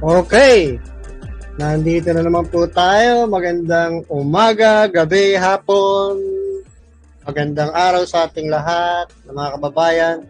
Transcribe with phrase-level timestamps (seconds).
[0.00, 0.80] Okay.
[1.60, 3.28] Nandito na naman po tayo.
[3.28, 6.16] Magandang umaga, gabi, hapon.
[7.28, 10.24] Magandang araw sa ating lahat, ng mga kababayan.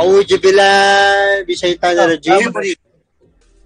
[0.00, 2.48] Auji bilal, bisaytan na rajim.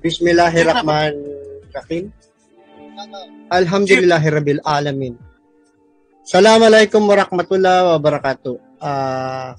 [0.03, 2.11] Bismillahirrahmanirrahim.
[3.47, 5.15] Alhamdulillahirabbil alamin.
[6.27, 8.83] Assalamualaikum warahmatullahi wabarakatuh.
[8.83, 9.55] Ah,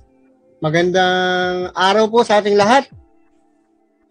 [0.59, 2.91] magandang araw po sa ating lahat.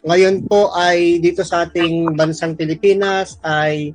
[0.07, 3.91] Ngayon po ay dito sa ating bansang Pilipinas ay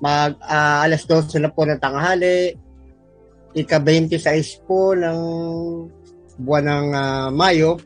[0.00, 2.56] mag uh, alas 12 na po ng tanghali.
[3.52, 5.20] Ika-26 po ng
[6.40, 7.76] buwan ng uh, Mayo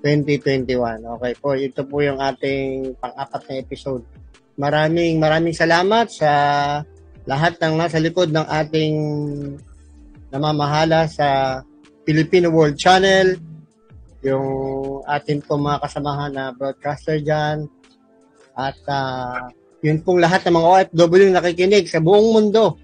[0.00, 1.04] 2021.
[1.04, 4.08] Okay po, ito po yung ating pang-apat na episode.
[4.56, 6.30] Maraming maraming salamat sa
[7.28, 8.94] lahat ng nasa likod ng ating
[10.32, 11.60] namamahala sa
[12.08, 13.36] Filipino World Channel,
[14.26, 14.48] yung
[15.06, 17.70] atin pong mga kasamahan na broadcaster dyan,
[18.56, 19.46] at uh,
[19.84, 22.80] yun pong lahat ng mga OFW nakikinig sa buong mundo.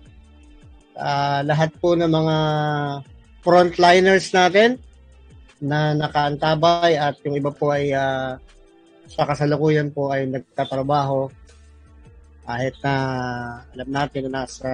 [0.92, 2.36] Uh, lahat po ng mga
[3.40, 4.76] frontliners natin
[5.58, 8.36] na nakaantabay at yung iba po ay uh,
[9.08, 11.32] sa kasalukuyan po ay nagtatrabaho
[12.44, 12.94] kahit na
[13.72, 14.68] alam natin na nasa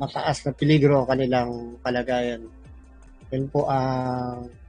[0.00, 1.50] mataas na peligro ang kanilang
[1.84, 2.42] kalagayan.
[3.34, 4.61] Yun po ang uh,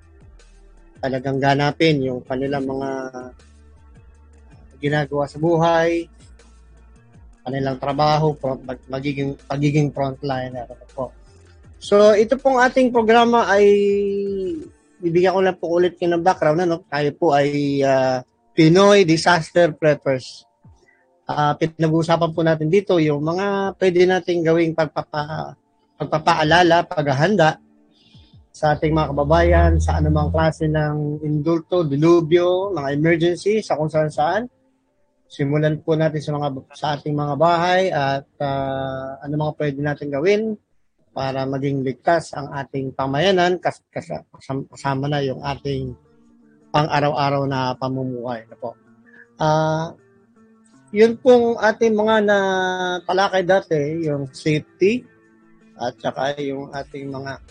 [1.04, 2.90] talagang ganapin yung kanilang mga
[4.80, 6.08] ginagawa sa buhay,
[7.44, 8.32] kanilang trabaho,
[8.88, 10.64] magiging, pagiging frontliner.
[10.96, 11.12] Po.
[11.84, 13.68] So, ito pong ating programa ay
[15.04, 16.64] bibigyan ko lang po ulit ng background.
[16.64, 16.88] Ano?
[16.88, 18.24] Tayo po ay uh,
[18.56, 20.48] Pinoy Disaster Preppers.
[21.28, 25.56] Uh, pinag-uusapan po natin dito yung mga pwede nating gawing pagpapa,
[26.00, 27.63] pagpapaalala, paghahanda
[28.54, 34.14] sa ating mga kababayan sa anumang klase ng indulto, dilubyo, mga emergency sa kung saan
[34.14, 34.44] saan.
[35.26, 36.48] Simulan po natin sa mga
[36.78, 40.42] sa ating mga bahay at uh, ano mga pwede natin gawin
[41.10, 44.22] para maging ligtas ang ating pamayanan kas, kas,
[44.70, 45.98] kasama na yung ating
[46.70, 48.46] pang-araw-araw na pamumuhay.
[48.46, 48.78] Na po.
[49.42, 49.98] Uh,
[50.94, 52.38] yun pong ating mga na
[53.02, 55.02] talakay dati, yung safety
[55.74, 57.42] at saka yung ating mga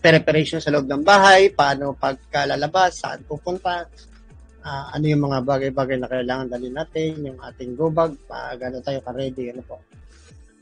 [0.00, 3.84] preparation sa loob ng bahay, paano pagkalalabas, saan pupunta,
[4.64, 8.80] uh, ano yung mga bagay-bagay na kailangan dalhin natin, yung ating go bag, pag ano
[8.80, 9.76] tayo ka-ready, ano po.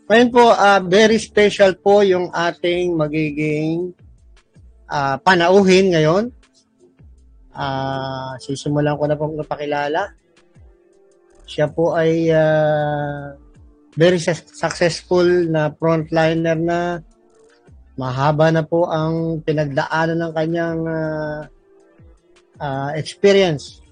[0.08, 3.92] Ngayon po, uh, very special po yung ating magiging
[4.88, 6.32] uh, panauhin ngayon.
[7.52, 10.16] Uh, sisimulan ko na pong napakilala.
[11.44, 13.36] Siya po ay uh,
[13.98, 17.02] very successful na frontliner na
[17.98, 21.40] mahaba na po ang pinagdaanan ng kanyang uh,
[22.62, 23.82] uh, experience.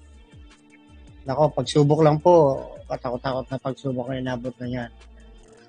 [1.27, 4.91] Nako, pagsubok lang po, katakot-takot na pagsubok na inabot na yan.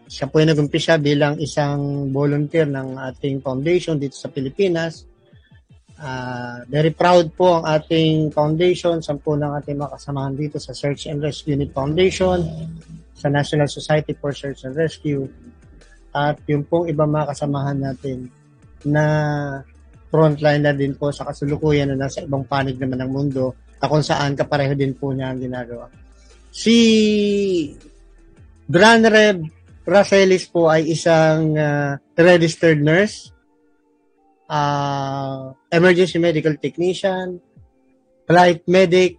[0.07, 5.03] Siya po ay nag-umpisa bilang isang volunteer ng ating foundation dito sa Pilipinas.
[5.99, 9.99] Uh, very proud po ang ating foundation, sampu ng ating mga
[10.39, 12.39] dito sa Search and Rescue Unit Foundation,
[13.19, 15.27] sa National Society for Search and Rescue,
[16.13, 18.29] at yung pong ibang mga kasamahan natin
[18.89, 19.05] na
[20.09, 24.35] frontliner din po sa kasulukuyan na nasa ibang panig naman ng mundo na kung saan
[24.35, 25.87] kapareho din po niya ang ginagawa.
[26.49, 26.77] Si
[28.65, 29.45] Dranreb
[29.89, 33.33] Racelis po ay isang uh, registered nurse,
[34.53, 37.41] uh, emergency medical technician,
[38.29, 39.17] flight medic,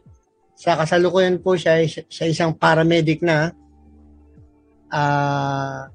[0.59, 3.50] sa kasalukuyan po siya sa isang paramedic na
[4.91, 5.89] uh,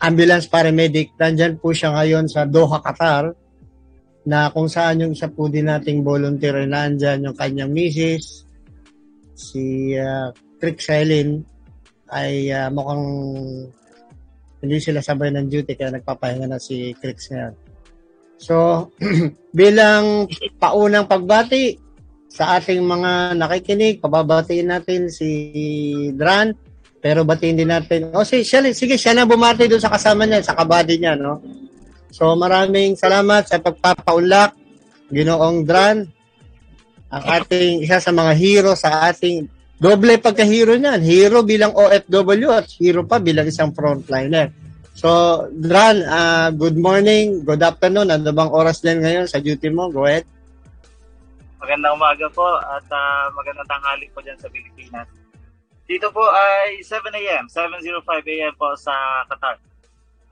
[0.00, 1.14] ambulance paramedic.
[1.20, 3.34] Nandyan po siya ngayon sa Doha, Qatar
[4.24, 8.48] na kung saan yung isa po din nating volunteer nandyan yung kanyang misis,
[9.36, 11.44] si uh, Trick Selin
[12.08, 13.04] ay uh, mukhang
[14.64, 17.54] hindi sila sabay ng duty kaya nagpapahinga na si Crix ngayon.
[18.40, 18.88] So,
[19.52, 20.24] bilang
[20.56, 21.76] paunang pagbati
[22.32, 25.30] sa ating mga nakikinig, pababatiin natin si
[26.16, 26.56] Dran,
[27.04, 28.08] pero batiin din natin.
[28.16, 31.20] O oh, sige, siya, sige, siya na bumati doon sa kasama niya, sa kabady niya,
[31.20, 31.44] no?
[32.08, 34.56] So maraming salamat sa pagpapaunlak,
[35.12, 36.08] Ginoong Dran,
[37.12, 39.44] ang ating isa sa mga hero sa ating
[39.76, 41.04] doble pagka-hero niyan.
[41.04, 44.48] Hero bilang OFW at hero pa bilang isang frontliner.
[44.96, 48.16] So, Dran, uh, good morning, good afternoon.
[48.16, 49.92] Ano bang oras din ngayon sa duty mo?
[49.92, 50.24] Go ahead.
[51.60, 55.23] Magandang umaga po at uh, magandang tanghali po dyan sa Pilipinas.
[55.84, 58.54] Dito po ay 7 a.m., 7.05 a.m.
[58.56, 59.60] po sa Qatar.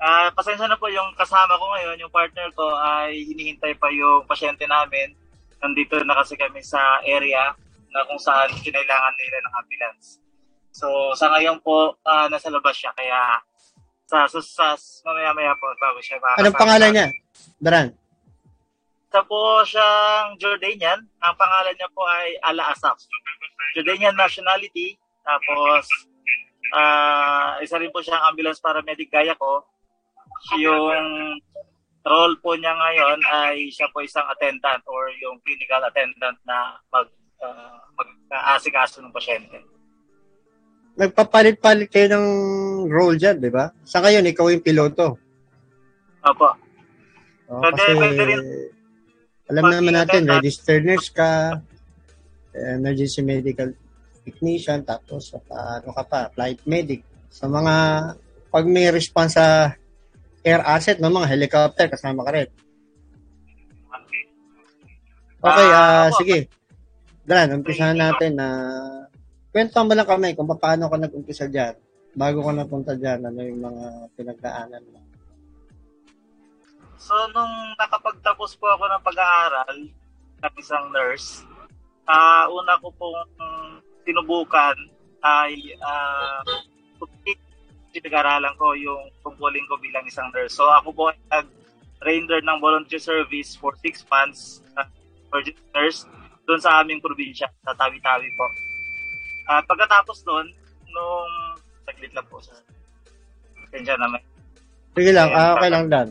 [0.03, 4.25] Uh, pasensya na po yung kasama ko ngayon, yung partner ko ay hinihintay pa yung
[4.27, 5.15] pasyente namin.
[5.63, 7.55] Nandito na kasi kami sa area
[7.93, 10.19] na kung saan kinailangan nila ng ambulance.
[10.73, 12.91] So, sa ngayon po, uh, nasa labas siya.
[12.97, 13.45] Kaya,
[14.09, 16.43] sa, sa, sa mamaya-maya po, bago siya makakasama.
[16.49, 17.07] Anong pangalan niya?
[17.61, 17.89] Daran?
[19.13, 21.05] Isa po siyang Jordanian.
[21.21, 22.97] Ang pangalan niya po ay Ala Asaf.
[23.77, 24.97] Jordanian nationality.
[25.23, 25.85] Tapos,
[26.75, 29.63] uh, isa rin po siyang ambulance paramedic gaya ko.
[30.59, 31.39] Yung
[32.03, 37.07] role po niya ngayon ay siya po isang attendant or yung clinical attendant na mag
[37.39, 39.63] uh, mag-aasikaso ng pasyente
[40.97, 42.27] nagpapalit-palit kayo ng
[42.93, 43.73] role dyan, di ba?
[43.85, 45.17] Sa ngayon, ikaw yung piloto.
[46.23, 46.49] Opo.
[47.49, 47.97] Oh, kasi,
[49.49, 51.61] alam Pag naman natin, registered nurse ka,
[52.53, 53.73] emergency medical
[54.23, 57.03] technician, tapos uh, ano ka pa, flight medic.
[57.29, 57.75] Sa mga,
[58.49, 59.75] pag may response sa
[60.43, 62.49] air asset, no, mga helicopter, kasama ka rin.
[65.43, 66.39] Okay, uh, uh, sige.
[67.27, 69.03] Dalan, umpisahan natin na uh,
[69.53, 71.77] Kwento mo lang kami kung paano ka nag-umpisa dyan.
[72.17, 73.87] Bago ka napunta dyan, ano yung mga
[74.17, 75.01] pinagdaanan mo.
[76.97, 79.77] So, nung nakapagtapos po ako ng pag-aaral
[80.41, 81.45] ng isang nurse,
[82.09, 83.29] uh, una ko pong
[84.03, 84.77] tinubukan
[85.23, 86.43] ay uh,
[87.93, 90.57] pinag-aralan ko yung tungkulin ko bilang isang nurse.
[90.57, 94.89] So, ako po ay nag-render ng volunteer service for six months uh,
[95.77, 96.09] nurse
[96.49, 98.47] doon sa aming probinsya, sa Tawi-Tawi po.
[99.47, 100.47] At pagkatapos doon,
[100.91, 101.33] nung
[101.87, 102.57] saglit lang po sa
[103.73, 104.21] Tensya naman.
[104.93, 106.09] Sige lang, ah, okay lang Dan.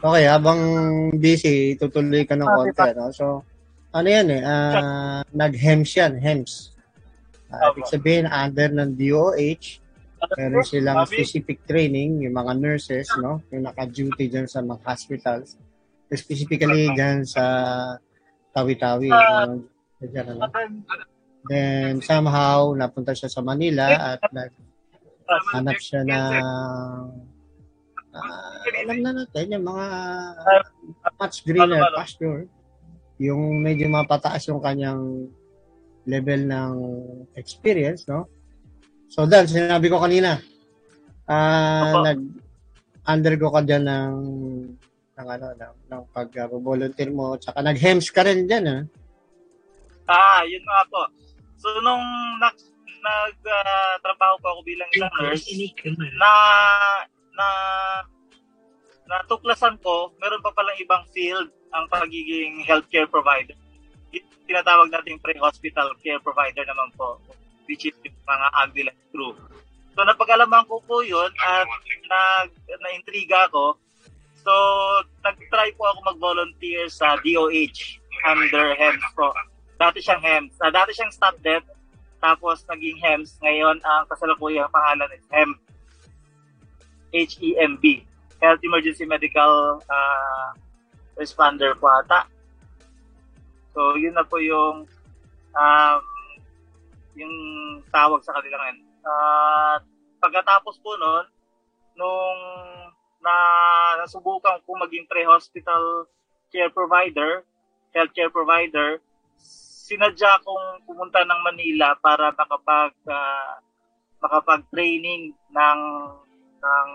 [0.00, 0.60] Okay, habang
[1.20, 2.90] busy, tutuloy ka ng okay, konti.
[2.96, 3.12] No?
[3.12, 3.44] So,
[3.90, 6.74] ano yan eh, uh, nag-HEMS yan, HEMS.
[7.50, 9.82] Uh, ibig sabihin, under ng DOH,
[10.38, 13.42] meron silang specific training, yung mga nurses, no?
[13.50, 15.58] Yung naka-duty dyan sa mga hospitals.
[16.06, 17.42] Specifically dyan sa
[18.54, 19.10] Tawi-Tawi.
[19.10, 19.58] Uh,
[19.98, 20.46] dyan, ano?
[21.48, 24.20] Then somehow napunta siya sa Manila at
[25.56, 26.20] hanap siya na
[28.12, 29.86] uh, alam na natin yung mga
[31.16, 32.44] much greener pasture
[33.20, 35.28] yung medyo mapataas yung kanyang
[36.08, 36.72] level ng
[37.36, 38.24] experience, no?
[39.12, 40.40] So, Dan, sinabi ko kanina,
[41.28, 42.20] uh, nag
[43.04, 44.14] undergo ka dyan ng
[45.20, 48.78] ng ano, ng, ng pag-volunteer mo, tsaka nag-hems ka rin dyan, ha?
[50.08, 51.04] Ah, yun nga po.
[51.60, 52.00] So, nung
[52.40, 52.56] nag,
[53.04, 55.44] nag-trabaho uh, po ako bilang isang nurse,
[56.16, 56.32] na,
[57.36, 57.46] na,
[59.10, 63.58] natuklasan ko, meron pa palang ibang field ang pagiging healthcare provider.
[64.46, 67.18] Tinatawag natin pre-hospital care provider naman po,
[67.66, 69.34] which is yung mga ambulance crew.
[69.98, 71.66] So, napag-alaman ko po yun at
[72.06, 73.74] nag, na-intriga ako.
[74.40, 74.52] So,
[75.26, 79.34] nag-try po ako mag-volunteer sa DOH under HEMS po
[79.80, 80.52] dati siyang HEMS.
[80.60, 81.64] Uh, dati siyang stop death,
[82.20, 83.40] tapos naging HEMS.
[83.40, 85.50] Ngayon, ang kasalukuyang pangalan is HEM.
[87.10, 88.04] H-E-M-B.
[88.40, 90.48] Health Emergency Medical uh,
[91.20, 92.24] Responder po ata.
[93.76, 94.88] So, yun na po yung
[95.52, 96.00] um,
[97.14, 97.34] yung
[97.92, 98.80] tawag sa kanila ngayon.
[99.04, 99.76] Uh,
[100.20, 101.26] pagkatapos po noon,
[102.00, 102.40] nung
[103.20, 103.34] na
[104.00, 106.08] nasubukan ko maging pre-hospital
[106.48, 107.44] care provider,
[107.92, 109.04] healthcare provider,
[109.36, 113.60] sinadya kong pumunta ng Manila para makapag uh,
[114.24, 115.80] makapag-training ng
[116.60, 116.88] ng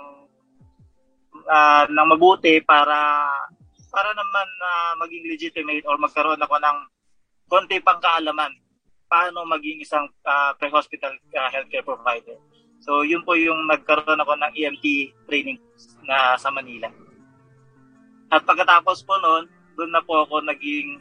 [1.47, 3.25] uh, ng mabuti para
[3.89, 6.77] para naman uh, maging legitimate or magkaroon ako ng
[7.47, 8.51] konti pang kaalaman
[9.05, 12.35] paano maging isang uh, pre-hospital uh, healthcare provider.
[12.83, 14.85] So, yun po yung nagkaroon ako ng EMT
[15.29, 15.61] training
[16.03, 16.91] na sa Manila.
[18.33, 19.47] At pagkatapos po noon,
[19.79, 20.99] doon na po ako naging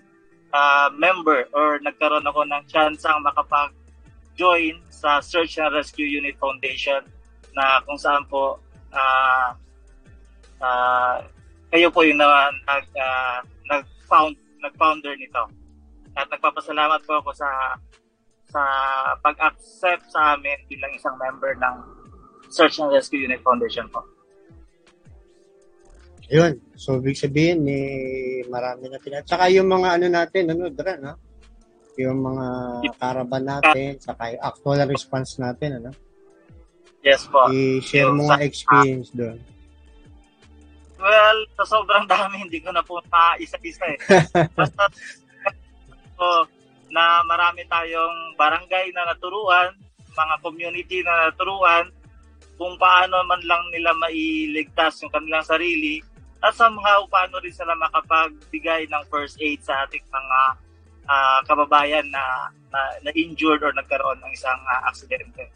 [0.55, 7.03] uh, member or nagkaroon ako ng chance ang makapag-join sa Search and Rescue Unit Foundation
[7.57, 8.63] na kung saan po
[8.95, 9.49] uh,
[10.61, 11.25] uh,
[11.73, 15.43] kayo po yung na, nag, uh, nag-found, nag-founder nito.
[16.15, 17.49] At nagpapasalamat po ako sa
[18.55, 18.63] sa
[19.19, 21.75] pag-accept sa amin bilang isang member ng
[22.55, 24.07] Search and Rescue Unit Foundation po.
[26.31, 26.63] Yun.
[26.79, 29.27] So, big sabihin, eh, marami na pinag...
[29.27, 31.19] Tsaka yung mga ano natin, ano, Dra, no?
[31.99, 32.47] Yung mga
[32.97, 35.91] caravan natin, saka yung actual response natin, ano?
[37.05, 37.51] Yes po.
[37.53, 39.37] I-share mo nga experience doon.
[41.05, 43.99] Well, sa sobrang dami, hindi ko na po pa-isa-isa eh.
[44.59, 44.89] Basta,
[46.17, 46.49] so,
[46.89, 49.77] na marami tayong barangay na naturuan,
[50.17, 51.93] mga community na naturuan,
[52.57, 56.01] kung paano man lang nila mailigtas yung kanilang sarili
[56.41, 60.41] at somehow paano rin sila makapagbigay ng first aid sa ating mga
[61.05, 65.53] uh, kababayan na, na, na injured or nagkaroon ng isang uh, aksidente.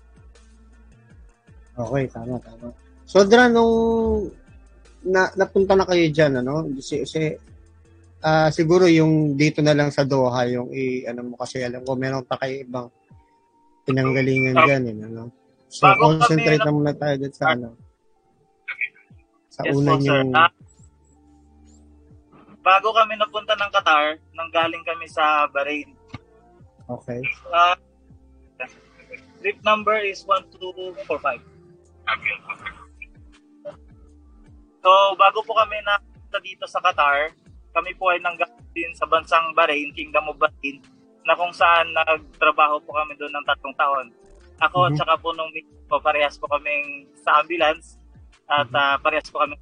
[1.79, 2.69] Okay, tama, tama.
[3.09, 4.29] So, Dra, nung
[5.07, 6.67] na, napunta na kayo dyan, ano?
[6.79, 7.39] Kasi, kasi
[8.23, 11.95] uh, siguro yung dito na lang sa Doha, yung i, ano mo kasi alam ko,
[11.95, 12.89] meron pa kayo ibang
[13.87, 15.23] pinanggalingan dyan, eh, ano?
[15.69, 17.77] So, Bago concentrate na muna tayo dyan sa ano.
[19.53, 20.33] Sa yes, una yung...
[20.33, 20.51] Uh,
[22.65, 25.89] bago kami napunta ng Qatar, nanggaling kami sa Bahrain.
[26.89, 27.21] Okay.
[27.53, 27.77] Uh,
[29.41, 31.41] trip number is 1245.
[32.09, 32.37] Okay.
[34.83, 35.99] So, bago po kami na
[36.39, 37.35] dito sa Qatar,
[37.75, 40.79] kami po ay nanggaling sa bansang Bahrain, Kingdom of Bahrain,
[41.27, 44.07] na kung saan nagtrabaho po kami doon ng tatlong taon.
[44.59, 44.97] Ako mm-hmm.
[44.97, 45.53] at saka po nung
[45.87, 48.01] po, parehas po kaming sa ambulance
[48.49, 49.55] at uh, parehas po kami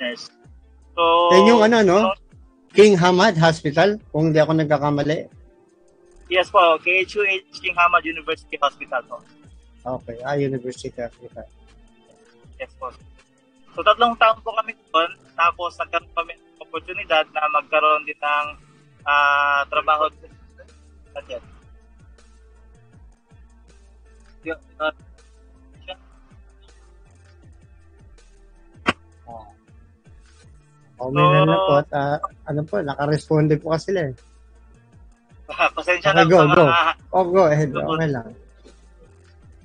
[0.00, 0.28] nurse.
[0.94, 1.02] So,
[1.34, 1.98] Yan yung ano, no?
[2.74, 5.30] King Hamad Hospital, kung hindi ako nagkakamali.
[6.26, 9.22] Yes po, KHUH King Hamad University Hospital po.
[9.84, 11.46] Okay, ah, University Hospital.
[12.58, 12.90] Yes po.
[13.74, 18.48] So tatlong taon po kami doon, tapos nagkaroon kami ng oportunidad na magkaroon din ng
[19.02, 20.06] uh, trabaho
[21.14, 21.42] at yan.
[24.78, 24.94] Uh,
[31.04, 32.16] Oh, may so, na po at uh,
[32.46, 34.14] ano po, naka-responde po kasi sila eh.
[35.76, 36.64] Pasensya okay, na go, go.
[37.12, 37.74] Oh, go ahead.
[37.74, 38.30] Okay lang.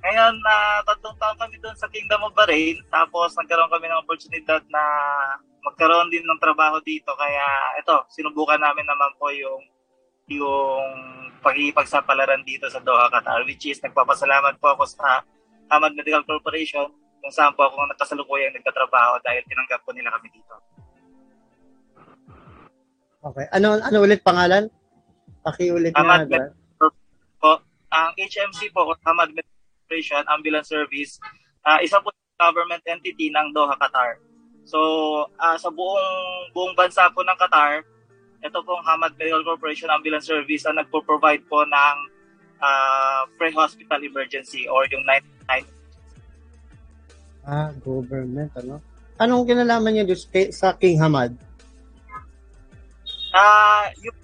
[0.10, 2.82] Ngayon, uh, tatlong taon kami doon sa Kingdom of Bahrain.
[2.90, 4.82] Tapos, nagkaroon kami ng oportunidad na
[5.62, 7.14] magkaroon din ng trabaho dito.
[7.14, 9.62] Kaya, ito, sinubukan namin naman po yung
[10.30, 10.90] yung
[11.46, 13.46] pag-iipagsapalaran dito sa Doha, Qatar.
[13.46, 15.22] Which is, nagpapasalamat po ako sa
[15.70, 16.90] Hamad Medical Corporation
[17.22, 20.54] kung saan po ako nakasalukuyang nagtatrabaho dahil tinanggap po nila kami dito.
[23.30, 23.46] Okay.
[23.54, 24.74] Ano ano ulit pangalan?
[25.46, 26.26] Pakiulit nga.
[26.26, 26.58] Med-
[27.38, 27.62] po,
[27.94, 29.59] ang HMC po, Hamad Medical
[29.90, 31.18] Operation Ambulance Service,
[31.66, 34.22] uh, isa po government entity ng Doha, Qatar.
[34.70, 34.78] So,
[35.26, 37.82] uh, sa buong buong bansa po ng Qatar,
[38.46, 41.96] ito pong Hamad Medical Corporation Ambulance Service ang nagpo-provide po ng
[42.62, 45.02] uh, pre-hospital emergency or yung
[45.50, 45.66] 99.
[47.50, 48.78] Ah, government, ano?
[49.18, 50.14] Anong kinalaman niyo
[50.54, 51.34] sa King Hamad?
[53.34, 54.18] Ah, uh, yung,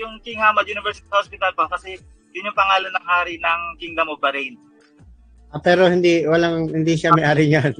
[0.00, 2.00] yung King Hamad University Hospital pa kasi
[2.32, 4.56] yun yung pangalan ng hari ng Kingdom of Bahrain.
[5.54, 7.72] Ah, pero hindi, walang, hindi siya may-ari niyan.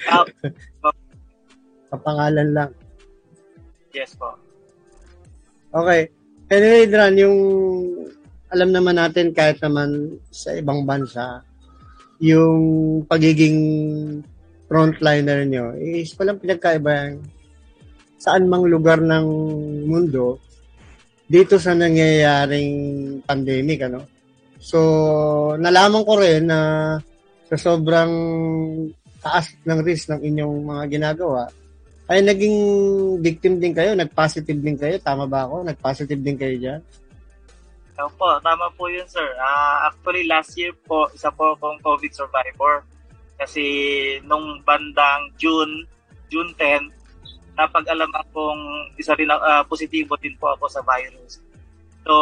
[1.92, 2.70] Kapangalan lang.
[3.92, 4.32] Yes po.
[5.76, 6.08] Okay.
[6.48, 7.38] Anyway, Dran, yung
[8.48, 11.44] alam naman natin kahit naman sa ibang bansa,
[12.18, 12.60] yung
[13.04, 13.58] pagiging
[14.66, 17.18] frontliner nyo is walang pinagkaiba
[18.20, 19.26] saan mang lugar ng
[19.88, 20.36] mundo
[21.30, 22.72] dito sa nangyayaring
[23.24, 24.04] pandemic, ano?
[24.60, 24.78] So,
[25.56, 26.60] nalaman ko rin na
[27.48, 28.12] sa sobrang
[29.24, 31.48] taas ng risk ng inyong mga ginagawa,
[32.10, 32.56] ay naging
[33.24, 35.00] victim din kayo, nag-positive din kayo.
[35.00, 35.64] Tama ba ako?
[35.64, 36.80] Nag-positive din kayo dyan?
[38.00, 39.24] Opo, tama po yun, sir.
[39.36, 42.82] Uh, actually, last year po, isa po akong COVID survivor.
[43.40, 43.64] Kasi
[44.26, 45.84] nung bandang June,
[46.28, 46.92] June 10,
[47.56, 48.60] napag-alam akong
[48.96, 51.40] isa rin uh, positibo din po ako sa virus.
[52.04, 52.14] So,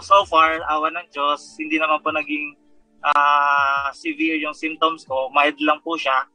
[0.00, 2.54] so far, awa ng Diyos, hindi naman po naging
[3.02, 5.28] uh, severe yung symptoms ko.
[5.34, 6.26] Mild lang po siya.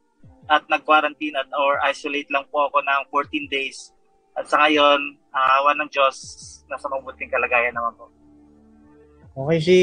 [0.50, 3.94] At nag-quarantine at or isolate lang po ako ng 14 days.
[4.34, 6.16] At sa ngayon, uh, awa ng Diyos,
[6.68, 8.10] nasa mabuting kalagayan naman po.
[9.30, 9.76] Okay, si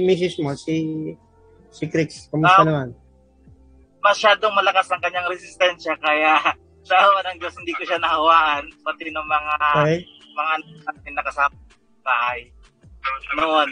[0.00, 0.40] Mrs.
[0.40, 0.76] mo, si
[1.68, 2.88] si Crix, kumusta um, naman?
[4.00, 6.40] Masyadong malakas ang kanyang resistensya kaya
[6.88, 9.98] sa awa ng Diyos hindi ko siya nahawaan pati ng mga okay.
[10.36, 10.52] mga
[11.16, 11.56] nakasama
[12.04, 12.52] bahay
[13.36, 13.70] noon.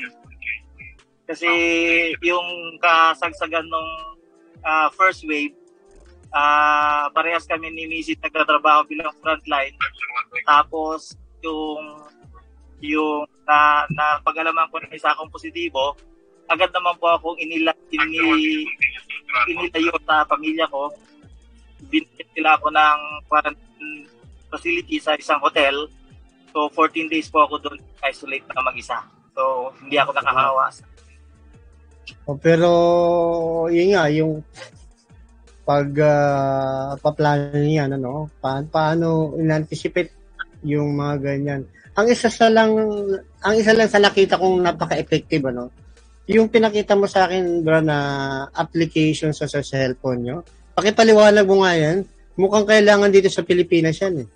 [1.27, 1.49] Kasi
[2.21, 3.91] yung kasagsagan nung
[4.61, 5.55] uh, first wave,
[6.35, 8.21] uh, parehas kami ni Mrs.
[8.21, 9.77] nagtatrabaho bilang frontline.
[10.45, 12.03] Tapos yung
[12.83, 15.95] yung na, na pag-alaman ko na isa akong positibo,
[16.51, 18.67] agad naman po akong inila, ini,
[19.47, 20.91] inilayo sa pamilya ko.
[21.87, 22.99] Binigyan nila ako ng
[23.31, 24.11] quarantine
[24.51, 25.87] facility sa isang hotel.
[26.51, 28.99] So, 14 days po ako doon isolate na mag-isa.
[29.33, 30.69] So, hindi ako nakahawa.
[32.29, 32.71] Oh, pero,
[33.73, 34.45] yun nga, yung
[35.63, 40.13] pag uh, paplano niyan, ano, pa, paano in-anticipate
[40.67, 41.63] yung mga ganyan.
[41.97, 42.77] Ang isa sa lang,
[43.43, 45.73] ang isa lang sa nakita kong napaka-effective, ano,
[46.31, 47.99] yung pinakita mo sa akin, bro, na
[48.55, 50.37] application sa, sa cellphone nyo,
[50.77, 52.05] pakipaliwanag mo nga yan,
[52.37, 54.29] mukhang kailangan dito sa Pilipinas yan, eh.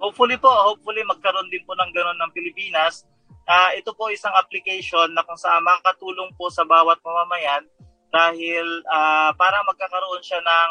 [0.00, 3.04] Hopefully po, hopefully magkaroon din po ng ganun ng Pilipinas
[3.50, 7.66] Uh, ito po isang application na kung saan makakatulong po sa bawat mamamayan
[8.14, 10.70] dahil uh, para magkakaroon siya ng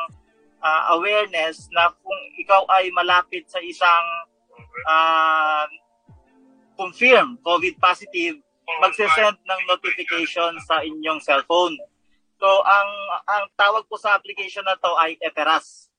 [0.64, 4.06] uh, awareness na kung ikaw ay malapit sa isang
[4.88, 5.68] uh,
[6.80, 8.40] confirm COVID positive,
[8.80, 11.76] magse-send ng notification sa inyong cellphone.
[12.40, 12.90] So ang
[13.28, 15.92] ang tawag po sa application na to ay Eteras.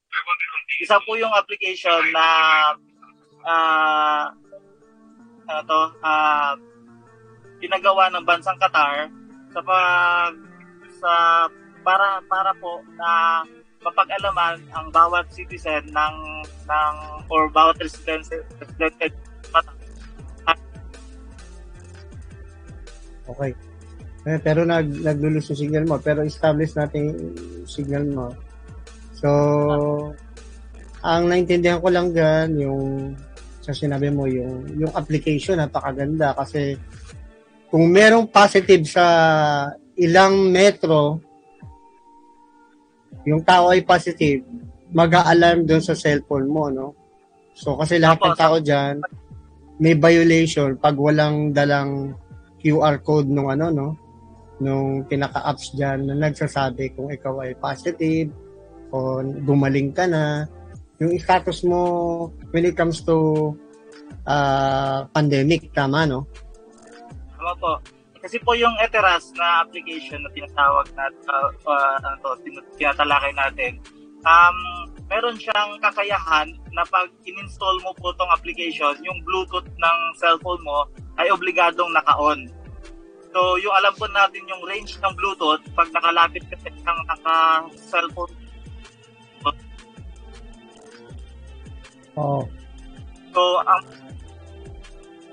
[0.81, 2.29] Isa po yung application na
[3.45, 4.33] uh,
[5.45, 6.55] ano to, uh,
[7.61, 9.13] ginagawa ng bansang Qatar
[9.53, 10.33] sa pag
[11.01, 11.13] sa
[11.85, 13.43] para para po na
[13.81, 16.17] mapag-alaman ang bawat citizen ng
[16.69, 16.95] ng
[17.33, 18.25] or bawat resident
[18.61, 19.15] resident
[23.31, 23.55] Okay.
[24.27, 28.27] Eh, pero nag naglulus yung signal mo pero establish natin yung signal mo.
[29.17, 29.31] So
[31.01, 33.15] ang naintindihan ko lang gan yung
[33.65, 36.77] sa sinabi mo yung yung application napakaganda kasi
[37.71, 39.07] kung merong positive sa
[39.95, 41.23] ilang metro
[43.23, 44.43] yung tao ay positive
[44.91, 46.99] mag-a-alarm doon sa cellphone mo no?
[47.55, 48.95] So kasi lahat ng tao diyan
[49.79, 52.19] may violation pag walang dalang
[52.59, 53.89] QR code nung ano no?
[54.59, 58.35] Nung pinaka-apps diyan na nagsasabi kung ikaw ay positive
[58.91, 60.45] o gumaling ka na.
[60.99, 61.81] Yung status mo
[62.51, 63.55] when it comes to
[64.27, 66.27] uh, pandemic tama no
[67.41, 67.73] Tama po.
[68.21, 73.81] Kasi po yung Eteras na application na tinatawag na uh, uh, ano to, tinatalakay natin,
[74.29, 74.57] um,
[75.09, 80.85] meron siyang kakayahan na pag in-install mo po tong application, yung Bluetooth ng cellphone mo
[81.17, 82.45] ay obligadong naka-on.
[83.33, 88.37] So, yung alam po natin yung range ng Bluetooth, pag nakalapit ka sa naka-cellphone.
[92.21, 92.45] Oh.
[93.33, 93.83] So, ang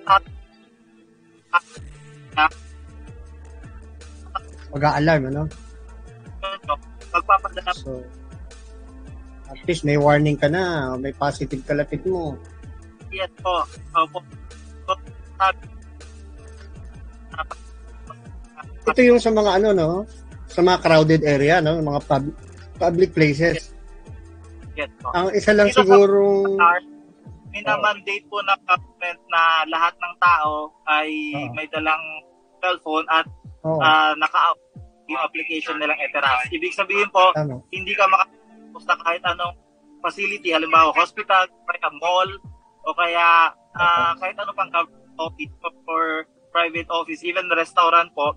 [0.07, 0.23] at,
[1.51, 1.86] at,
[4.73, 5.43] Mag-a-alarm, ano?
[7.09, 7.71] Magpapadala.
[7.73, 8.03] So,
[9.47, 12.35] at least may warning ka na, may positive kalapit mo.
[13.09, 13.63] Yes po.
[13.95, 14.19] Opo.
[18.87, 19.91] Ito yung sa mga ano, no?
[20.47, 21.79] Sa mga crowded area, no?
[21.79, 22.37] Mga pub-
[22.77, 23.71] public places.
[24.75, 25.09] Yes po.
[25.15, 26.43] Ang isa lang Dito siguro...
[27.47, 31.49] minamandate po ng government na lahat ng tao ay oh.
[31.57, 32.03] may dalang
[32.67, 33.23] cellphone at
[33.63, 33.79] oh.
[33.79, 34.59] uh, naka
[35.07, 36.51] yung application nilang Eteras.
[36.51, 37.63] Ibig sabihin po, ano?
[37.71, 39.55] hindi ka makapunta kahit anong
[40.03, 42.29] facility, halimbawa hospital, kaya mall,
[42.83, 44.71] o kaya uh, kahit ano pang
[45.17, 45.53] office
[45.87, 48.35] or private office, even restaurant po,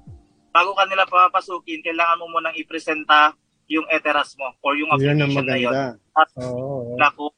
[0.54, 3.34] bago ka nila papasukin, kailangan mo munang ipresenta
[3.70, 5.74] yung Eteras mo or yung application na yun.
[6.14, 6.98] At oh, oh.
[6.98, 7.34] na kung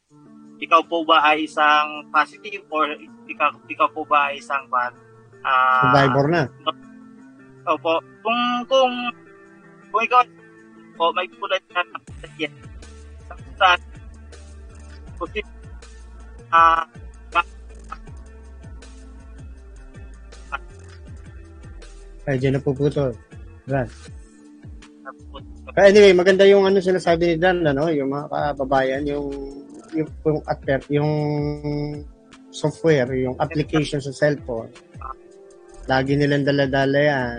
[0.63, 2.89] ikaw po ba ay isang positive or
[3.29, 6.43] ikaw, ikaw po ba ay isang uh, survivor na?
[7.63, 7.95] Opo.
[8.23, 8.95] Kung kung
[9.93, 10.23] kung ikaw
[10.99, 11.83] po may kulay na
[12.39, 12.53] yes.
[13.59, 13.79] Sa
[15.19, 15.41] kasi
[16.51, 16.85] ah
[22.23, 23.11] ay, dyan na puputol.
[23.67, 23.91] Ran.
[25.75, 29.27] Anyway, maganda yung ano sinasabi ni Dan, ano, yung mga kababayan, yung
[29.97, 30.41] yung, yung
[30.93, 31.13] yung
[32.53, 34.71] software, yung application sa cellphone.
[35.91, 37.39] Lagi nilang dala-dala yan.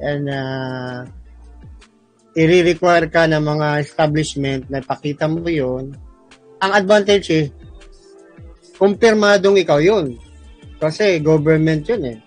[0.00, 0.96] And uh,
[2.38, 5.92] i-require ka ng mga establishment na pakita mo yun.
[6.62, 7.46] Ang advantage eh,
[8.78, 10.16] kumpirmadong ikaw yun.
[10.78, 12.18] Kasi government yun eh.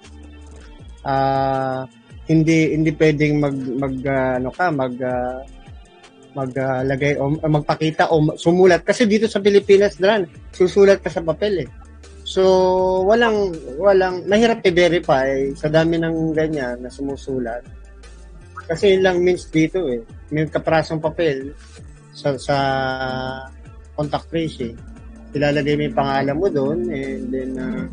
[1.05, 1.85] Uh,
[2.25, 5.45] hindi hindi pwedeng mag mag uh, ano ka mag uh,
[6.35, 11.63] maglagay uh, o magpakita o sumulat kasi dito sa Pilipinas dran susulat ka sa papel
[11.63, 11.69] eh
[12.25, 12.41] so
[13.05, 17.61] walang walang mahirap i-verify sa dami ng ganyan na sumusulat.
[18.65, 20.01] Kasi yun lang means dito eh.
[20.33, 21.53] May kaprasong papel
[22.11, 22.57] sa sa
[23.93, 24.73] contact tracing.
[25.37, 27.85] Ilalagay mo yung pangalan mo doon and then uh,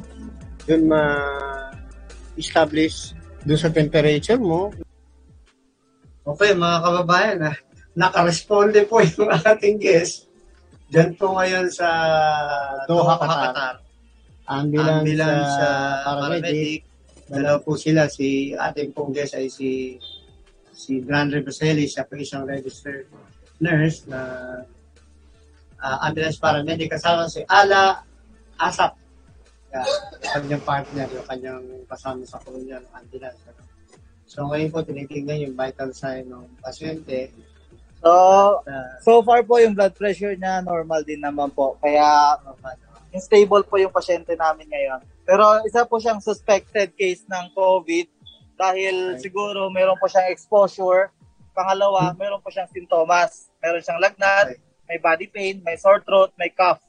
[0.64, 1.03] doon ma
[2.40, 3.12] establish
[3.45, 4.73] doon sa temperature mo.
[6.25, 7.57] Okay, mga kababayan, ah
[7.92, 10.29] nakaresponde po yung ating guest.
[10.92, 11.88] Diyan po ngayon sa
[12.85, 13.75] Doha, Qatar.
[14.48, 16.81] Ambulance, Ambulance uh, paramedic.
[17.31, 18.11] Dalaw po sila.
[18.11, 19.96] Si ating pong guest ay si
[20.74, 21.87] si Gran Rebaselli.
[21.87, 23.07] Siya po isang registered
[23.62, 24.20] nurse na
[25.78, 26.90] uh, ambulance paramedic.
[26.90, 28.02] Kasama si Ala
[28.59, 28.98] Asap.
[29.72, 29.88] Yeah,
[30.20, 33.40] kanyang partner, yung kanyang kasama sa kanyang ambulance.
[34.28, 37.33] So ngayon po tinitingnan yung vital sign ng pasyente
[38.02, 38.12] So,
[38.98, 41.78] so far po yung blood pressure niya normal din naman po.
[41.78, 42.35] Kaya
[43.20, 45.01] stable po yung pasyente namin ngayon.
[45.29, 48.07] Pero isa po siyang suspected case ng COVID
[48.57, 51.12] dahil siguro meron po siyang exposure.
[51.53, 53.53] Pangalawa, meron po siyang sintomas.
[53.61, 54.57] Meron siyang lagnat,
[54.88, 56.81] may body pain, may sore throat, may cough.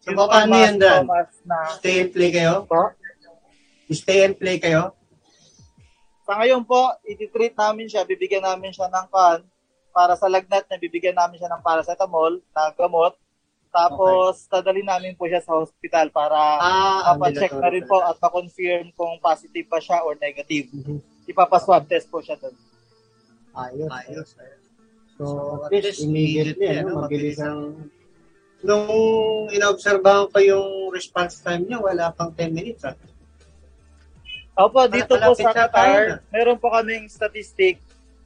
[0.00, 1.04] So, paano yung mga yan, Dan?
[1.44, 2.64] na Stay and play kayo?
[2.64, 2.96] po.
[3.90, 4.96] Stay and play kayo?
[6.24, 9.42] Sa ngayon po, iti-treat namin siya, bibigyan namin siya ng kan
[9.90, 13.18] para sa lagnat na bibigyan namin siya ng paracetamol na gamot.
[13.70, 18.90] Tapos, dadalhin namin po siya sa hospital para Ah, mapacheck na rin po at ma-confirm
[18.92, 20.66] kung positive pa siya or negative.
[20.74, 20.98] Mhm.
[21.30, 22.54] Ipapaswab test po siya doon.
[23.54, 23.90] Ayos.
[23.90, 24.28] Ayos.
[25.14, 25.26] So,
[25.62, 27.90] at least immediately, ano, mabilis ang...
[28.60, 28.90] Nung
[29.48, 32.84] inaobserbahan ko yung response time niya, wala pang 10 minutes.
[32.84, 32.92] Ah.
[34.60, 37.80] Opo, dito po sa Qatar, meron po kaming statistic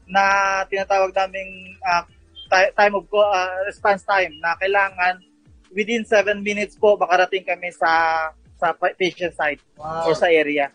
[0.09, 0.25] na
[0.67, 1.79] tinatawag naming
[2.51, 5.23] ti- time of ah, response time na kailangan
[5.75, 7.91] within 7 minutes po makarating kami sa
[8.55, 10.07] sa pa- patient site Wow.
[10.07, 10.71] or sa area.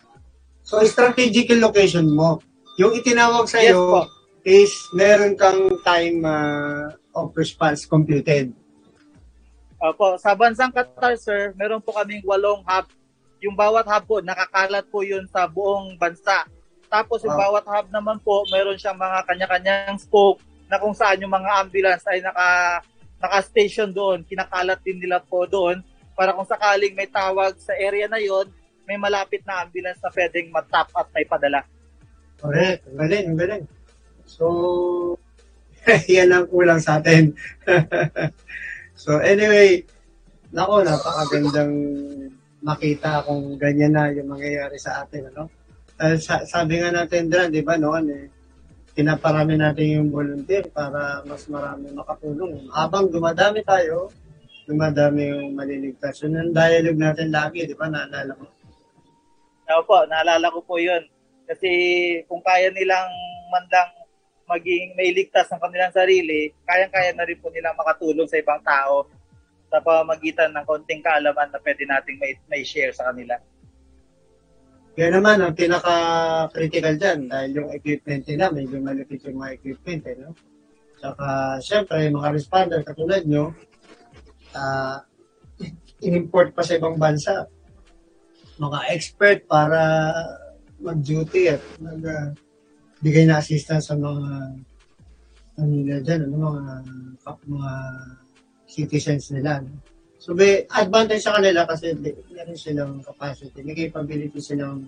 [0.62, 2.38] So, strategic location mo.
[2.76, 4.00] Yung itinawag sa Yes iyo po.
[4.42, 8.52] is meron kang time ah, of response computed.
[9.80, 12.84] Opo, sa bansang Qatar, sir, meron po kaming walong hub.
[13.40, 16.44] Yung bawat hub po, nakakalat po yun sa buong bansa.
[16.86, 17.56] Tapos yung Wow.
[17.56, 22.04] bawat hub naman po, meron siyang mga kanya-kanyang spoke na kung saan yung mga ambulance
[22.06, 22.78] ay naka,
[23.20, 24.24] naka-station doon.
[24.24, 25.84] Kinakalat din nila po doon
[26.16, 28.48] para kung sakaling may tawag sa area na yon
[28.88, 31.62] may malapit na ambulance na pwedeng matap at may padala.
[32.40, 32.82] Correct.
[32.90, 33.64] Ang galing, ang galing.
[34.26, 34.44] So,
[36.10, 37.36] yan ang kulang sa atin.
[39.02, 39.84] so, anyway,
[40.50, 41.74] nako, napakagandang
[42.60, 45.48] makita kung ganyan na yung mangyayari sa atin, ano?
[45.96, 48.24] Dahil sa, sabi nga natin, Dran, di ba, noon eh,
[49.00, 52.68] pinaparami natin yung volunteer para mas marami makatulong.
[52.68, 54.12] Habang dumadami tayo,
[54.68, 56.20] dumadami yung maliligtas.
[56.20, 58.44] Yun ang dialogue natin lagi, di ba, naalala ko?
[59.80, 61.00] Opo, naalala ko po yun.
[61.48, 61.70] Kasi
[62.28, 63.08] kung kaya nilang
[63.48, 63.88] mandang
[64.44, 69.08] maging may ligtas ng kanilang sarili, kayang-kaya na rin po nilang makatulong sa ibang tao
[69.72, 73.40] sa pamamagitan ng konting kaalaman na pwede nating may, may share sa kanila.
[74.90, 80.16] Kaya naman, ang pinaka-critical dyan, dahil yung equipment nila, medyo malipit yung mga equipment, eh,
[80.18, 80.34] no?
[81.00, 83.56] Saka, syempre, mga responder katulad nyo,
[84.52, 85.00] ah
[86.00, 87.44] in-import pa sa ibang bansa,
[88.56, 89.80] mga expert para
[90.80, 92.28] mag-duty at mag, ah,
[93.04, 94.24] bigay na assistance sa mga
[95.60, 96.74] ano nila dyan, ano, mga,
[97.48, 97.72] mga
[98.64, 99.60] citizens nila.
[99.60, 99.76] No?
[100.20, 104.84] So, may advantage sa kanila kasi meron silang capacity, may capability silang,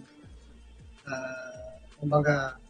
[1.08, 2.60] uh, kumbaga,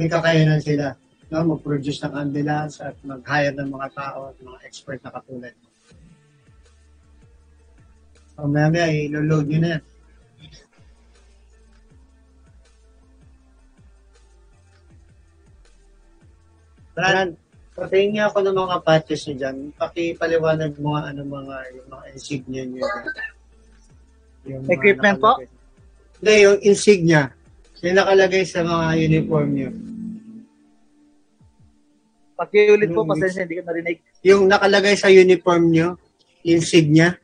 [0.00, 0.96] may kakayanan sila
[1.30, 5.54] no, mag-produce ng ambulance at mag-hire ng mga tao at mga expert na katulad.
[8.34, 9.82] So, maya maya, ilo-load nyo na yan.
[16.96, 17.30] Brad,
[17.80, 19.56] patayin niya ako ng mga patches niyo dyan.
[19.80, 23.04] Pakipaliwanag mo nga ano mga, yung mga insignia niyo dyan.
[24.44, 25.32] Yung Equipment po?
[26.20, 27.32] Hindi, yung insignia.
[27.80, 29.70] Yung nakalagay sa mga uniform niyo.
[32.36, 33.98] Pakiulit po, pasensya, hindi ko narinig.
[34.24, 35.96] Yung nakalagay sa uniform niyo,
[36.44, 37.16] insignia,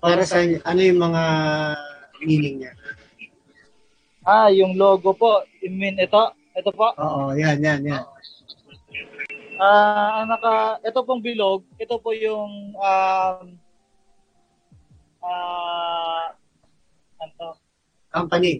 [0.00, 1.22] para sa ano yung mga
[2.24, 2.72] meaning niya.
[4.24, 6.20] Ah, yung logo po, I mean, ito,
[6.56, 6.88] ito po.
[6.96, 8.04] Oo, yan, yan, yan.
[9.62, 13.46] Ah, ang naka, ito pong bilog, ito po yung um,
[15.22, 16.34] ah,
[17.22, 17.54] ano?
[18.10, 18.58] Company.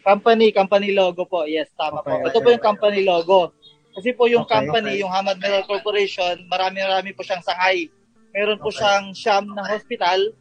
[0.00, 1.44] Company, company logo po.
[1.44, 2.24] Yes, tama Okay, po.
[2.24, 3.52] Ito okay, po yung company logo.
[3.92, 5.00] Kasi po yung Okay, company, okay.
[5.04, 7.92] yung Hamad Mineral Corporation, marami-rami po siyang sangay.
[8.32, 8.80] Meron po Okay.
[8.80, 10.32] siyang Sham na hospital,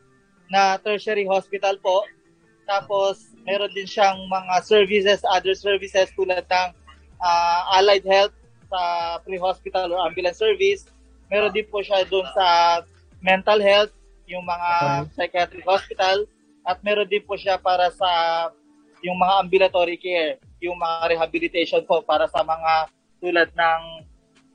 [0.47, 2.07] na tertiary hospital po.
[2.63, 6.69] Tapos, meron din siyang mga services, other services tulad ng
[7.19, 8.31] ah, allied health
[8.73, 8.81] sa
[9.21, 10.89] pre-hospital or ambulance service.
[11.29, 12.81] Meron din po siya doon sa
[13.21, 13.93] mental health,
[14.25, 14.69] yung mga
[15.13, 16.25] psychiatric hospital.
[16.65, 18.09] At meron din po siya para sa
[19.03, 22.87] yung mga ambulatory care, yung mga rehabilitation po para sa mga
[23.21, 23.81] tulad ng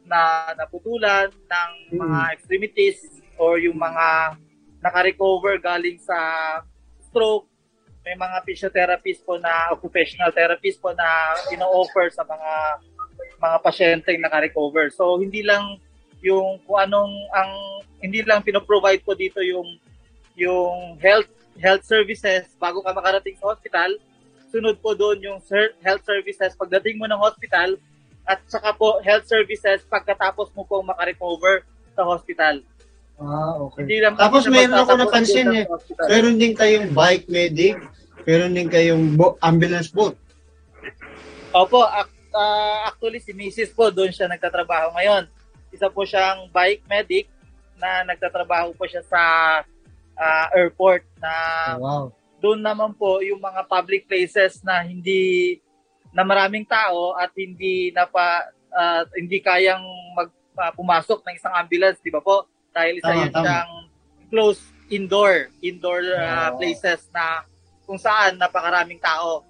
[0.09, 2.33] na naputulan ng mga Mm.
[2.33, 2.98] extremities
[3.37, 4.40] or yung mga
[4.81, 6.16] naka-recover galing sa
[7.04, 7.44] stroke.
[8.09, 12.81] May mga physiotherapists po na occupational therapist po na ino-offer sa mga
[13.38, 14.90] mga pasyenteng naka-recover.
[14.90, 15.79] So hindi lang
[16.22, 17.51] yung kung anong ang
[18.03, 19.79] hindi lang pino-provide ko dito yung
[20.38, 23.98] yung health health services bago ka makarating sa hospital.
[24.48, 25.38] Sunod po doon yung
[25.83, 27.79] health services pagdating mo ng hospital
[28.29, 32.61] at saka po health services pagkatapos mo pong makarecover sa hospital.
[33.18, 33.83] Ah, okay.
[33.83, 35.66] Hindi lang Tapos meron ako napansin eh.
[36.07, 37.74] Meron din kayong bike medic
[38.29, 40.12] Meron din kayong bo- ambulance boat.
[41.57, 43.73] Opo, ac- ah, actually si Mrs.
[43.73, 45.29] po doon siya nagtatrabaho ngayon.
[45.73, 47.27] Isa po siyang bike medic
[47.79, 49.23] na nagtatrabaho po siya sa
[50.19, 51.35] ah, airport na
[51.79, 52.05] wow.
[52.43, 55.59] doon naman po yung mga public places na hindi
[56.11, 59.85] na maraming tao at hindi na pa ah, hindi kayang
[60.17, 62.51] mag ah, pumasok ng isang ambulance, di ba po?
[62.75, 63.73] Dahil isa Tama, yun siyang
[64.29, 66.61] close indoor indoor ah, Oo.
[66.61, 67.45] places na
[67.88, 69.47] kung saan napakaraming tao.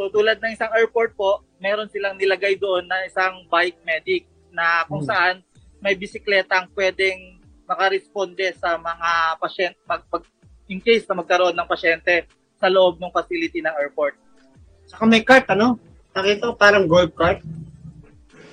[0.00, 4.88] So tulad ng isang airport po, meron silang nilagay doon na isang bike medic na
[4.88, 5.12] kung Hmm.
[5.12, 5.34] saan
[5.76, 7.36] may bisikletang pwedeng
[7.68, 10.24] makaresponde sa mga pasyente pag, pag
[10.72, 12.24] in case na magkaroon ng pasyente
[12.56, 14.16] sa loob ng facility ng airport.
[14.88, 15.76] Saka may cart, ano?
[16.16, 17.44] Nakita ko parang golf cart.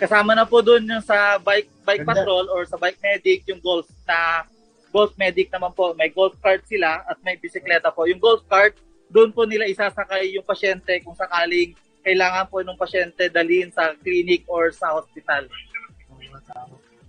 [0.04, 2.28] Kasama na po doon yung sa bike bike Ganda.
[2.28, 4.44] patrol or sa bike medic yung golf na
[4.92, 5.96] golf medic naman po.
[5.96, 8.04] May golf cart sila at may bisikleta po.
[8.04, 8.76] Yung golf cart,
[9.08, 14.48] doon po nila isasakay yung pasyente kung sakaling kailangan po ng pasyente dalhin sa clinic
[14.48, 15.48] or sa hospital.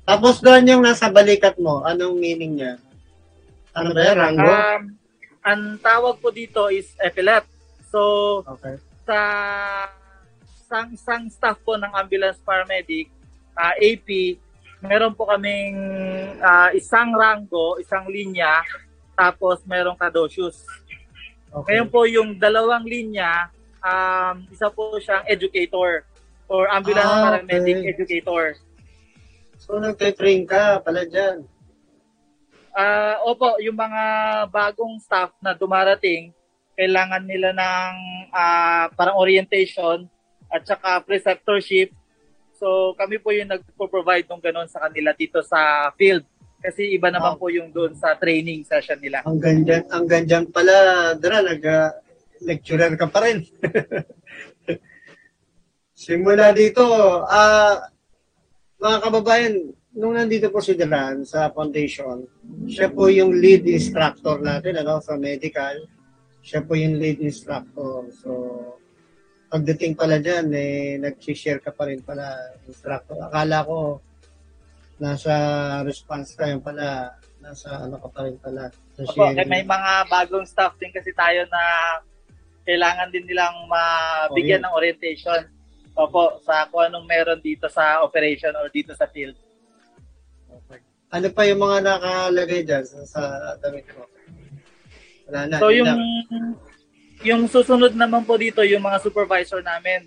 [0.02, 2.74] Tapos doon yung nasa balikat mo, anong meaning niya?
[3.76, 4.16] Ano ba yan?
[4.16, 4.48] Rango?
[4.48, 4.82] Um,
[5.44, 7.46] ang tawag po dito is epilet.
[7.92, 8.80] So, okay.
[9.06, 9.20] sa
[10.58, 13.08] isang, isang staff po ng ambulance paramedic,
[13.54, 14.36] ah, AP,
[14.82, 15.76] meron po kaming
[16.42, 18.64] ah, isang rango, isang linya,
[19.14, 20.64] tapos merong kadosius.
[21.52, 21.76] Okay.
[21.76, 23.48] Ngayon po yung dalawang linya,
[23.80, 26.04] um, isa po siyang educator
[26.48, 27.90] or ambulance Ah, paramedic okay.
[27.92, 28.44] educator.
[29.58, 31.44] So, nagte-train ka pala dyan.
[32.72, 34.02] Ah, opo, yung mga
[34.48, 36.30] bagong staff na dumarating,
[36.78, 37.94] kailangan nila ng
[38.30, 40.06] ah, parang orientation
[40.46, 41.90] at saka preceptorship.
[42.54, 46.22] So kami po yung nagpo-provide ng ganun sa kanila dito sa field.
[46.58, 47.40] Kasi iba naman Wow.
[47.40, 49.22] po yung doon sa training session nila.
[49.22, 50.74] Ang gandyan, ang gandyan pala,
[51.14, 53.46] Dra, nag-lecturer ka pa rin.
[55.98, 56.82] Simula dito,
[57.26, 57.78] ah,
[58.78, 59.54] mga kababayan,
[59.98, 62.22] nung nandito po si Dran sa foundation,
[62.70, 65.86] siya po yung lead instructor natin, ano, sa medical.
[66.38, 68.06] Siya po yung lead instructor.
[68.14, 68.30] So,
[69.50, 72.30] pagdating pala dyan, eh, nag-share ka pa rin pala,
[72.70, 73.18] instructor.
[73.18, 73.98] Akala ko,
[74.98, 75.32] nasa
[75.86, 78.70] response ka, pala, nasa ano ka pa rin pala.
[78.98, 79.46] Sa Opo, sharing.
[79.46, 81.62] may mga bagong staff din kasi tayo na
[82.66, 85.46] kailangan din nilang mabigyan ng orientation.
[85.98, 89.34] Opo, sa kung anong meron dito sa operation or dito sa field.
[90.46, 90.78] Okay.
[91.10, 93.22] Ano pa yung mga nakalagay dyan sa, sa
[93.62, 94.04] damit ko?
[95.30, 95.56] Wala na.
[95.58, 96.04] So yun yung
[97.18, 100.06] yung susunod naman po dito yung mga supervisor namin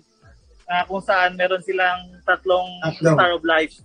[0.64, 3.16] ah, kung saan meron silang tatlong Tatlong.
[3.16, 3.76] Star of Life.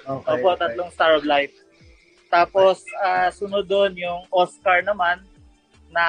[0.00, 0.58] Okay, Opo, okay.
[0.58, 1.52] tatlong Star of Life.
[2.26, 5.20] Tapos ah, sunod doon yung Oscar naman
[5.90, 6.06] na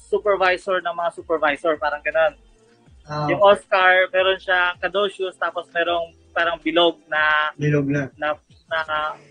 [0.00, 2.32] supervisor ng mga supervisor, parang ganun.
[3.04, 8.08] Ah, Yung Oscar, meron siyang kadosius, tapos merong parang bilog na Bilog na.
[8.16, 8.36] na,
[8.68, 8.80] na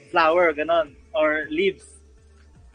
[0.09, 1.85] flower, ganon, or leaves.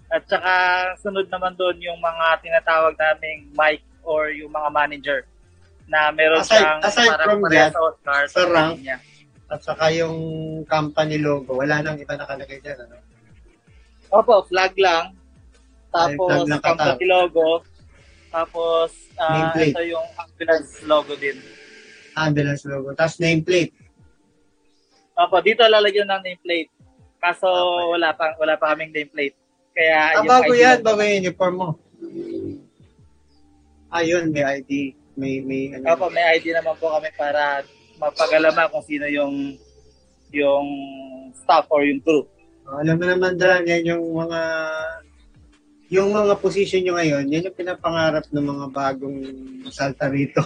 [0.09, 0.53] At saka
[0.99, 5.19] sunod naman doon yung mga tinatawag naming mic or yung mga manager
[5.87, 8.99] na meron Aside- siyang aside parang from that, sa Oscar sa rank, niya.
[9.53, 10.17] At saka yung
[10.65, 11.61] company logo.
[11.61, 12.79] Wala nang iba nakalagay dyan.
[12.81, 12.97] Ano?
[14.11, 15.13] Opo, flag lang.
[15.93, 16.73] Ay, Tapos flag ng Qatar.
[16.89, 17.49] company logo.
[18.33, 18.89] Tapos
[19.21, 19.77] ah, Nameplate.
[19.77, 21.37] ito yung ambulance logo din.
[22.17, 22.97] Ambulance logo.
[22.97, 23.77] Tapos nameplate.
[25.13, 26.73] Opo, dito lalagyan ng nameplate.
[27.21, 27.87] Kaso Okay.
[27.93, 29.37] wala pa wala pa kaming nameplate.
[29.73, 30.79] Kaya Ah, yung bago ID yan.
[30.81, 31.69] Bago yung uniform mo.
[33.93, 34.73] Ayun, may ID.
[35.13, 35.85] May, may, ano.
[35.93, 37.61] Opo, may ID naman po kami para
[38.03, 39.55] mapag-alaman kung sino yung
[40.35, 40.67] yung
[41.39, 42.27] staff or yung crew.
[42.67, 44.41] Oh, alam mo naman, Dran, yan yung mga
[45.93, 49.19] yung mga position nyo ngayon, yan yung pinapangarap ng mga bagong
[49.69, 50.41] salta rito.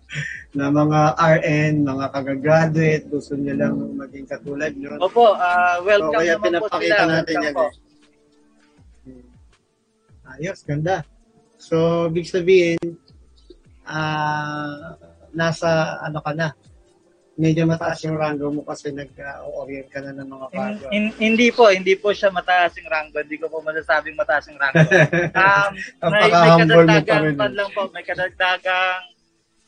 [0.56, 5.00] na mga RN, mga kagagraduate, gusto nyo lang maging katulad nyo.
[5.00, 7.04] Opo, ah, welcome So, kaya naman po sila.
[7.08, 7.66] natin Welcome yan po.
[9.08, 10.30] eh.
[10.36, 10.96] Ayos, ganda.
[11.56, 11.76] So,
[12.12, 13.00] big sabihin,
[13.88, 14.92] ah
[15.32, 16.52] nasa ano ka na,
[17.42, 20.84] medyo mataas yung rango mo kasi nag-orient ka na ng mga bago.
[20.88, 23.18] hin- hindi po, hindi po siya mataas yung rango.
[23.18, 24.86] Hindi ko po masasabing mataas yung rango.
[25.34, 25.70] Um,
[26.06, 29.02] may, may kadagdagang pan lang po, may kadagdagang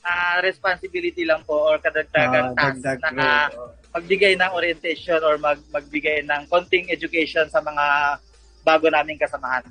[0.01, 3.75] ah, responsibility lang po or kadagdagang Ah, task dagdag na role.
[3.93, 8.17] magbigay ng orientation or mag, magbigay ng konting education sa mga
[8.63, 9.67] bago naming kasamahan.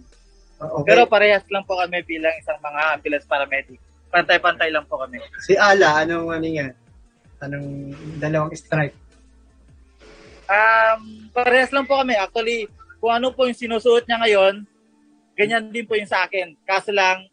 [0.59, 0.91] Oh, okay.
[0.91, 3.79] Pero parehas lang po kami bilang isang mga ambulance paramedic.
[4.09, 5.17] Pantay-pantay lang po kami.
[5.39, 6.73] si Ala, anong ano yan?
[7.43, 7.91] Anong
[8.23, 8.95] dalawang stripe?
[10.47, 12.15] Um, parehas lang po kami.
[12.15, 12.71] Actually,
[13.03, 14.53] kung ano po yung sinusuot niya ngayon,
[15.35, 16.55] ganyan din po yung sa akin.
[16.63, 17.27] Kaso lang,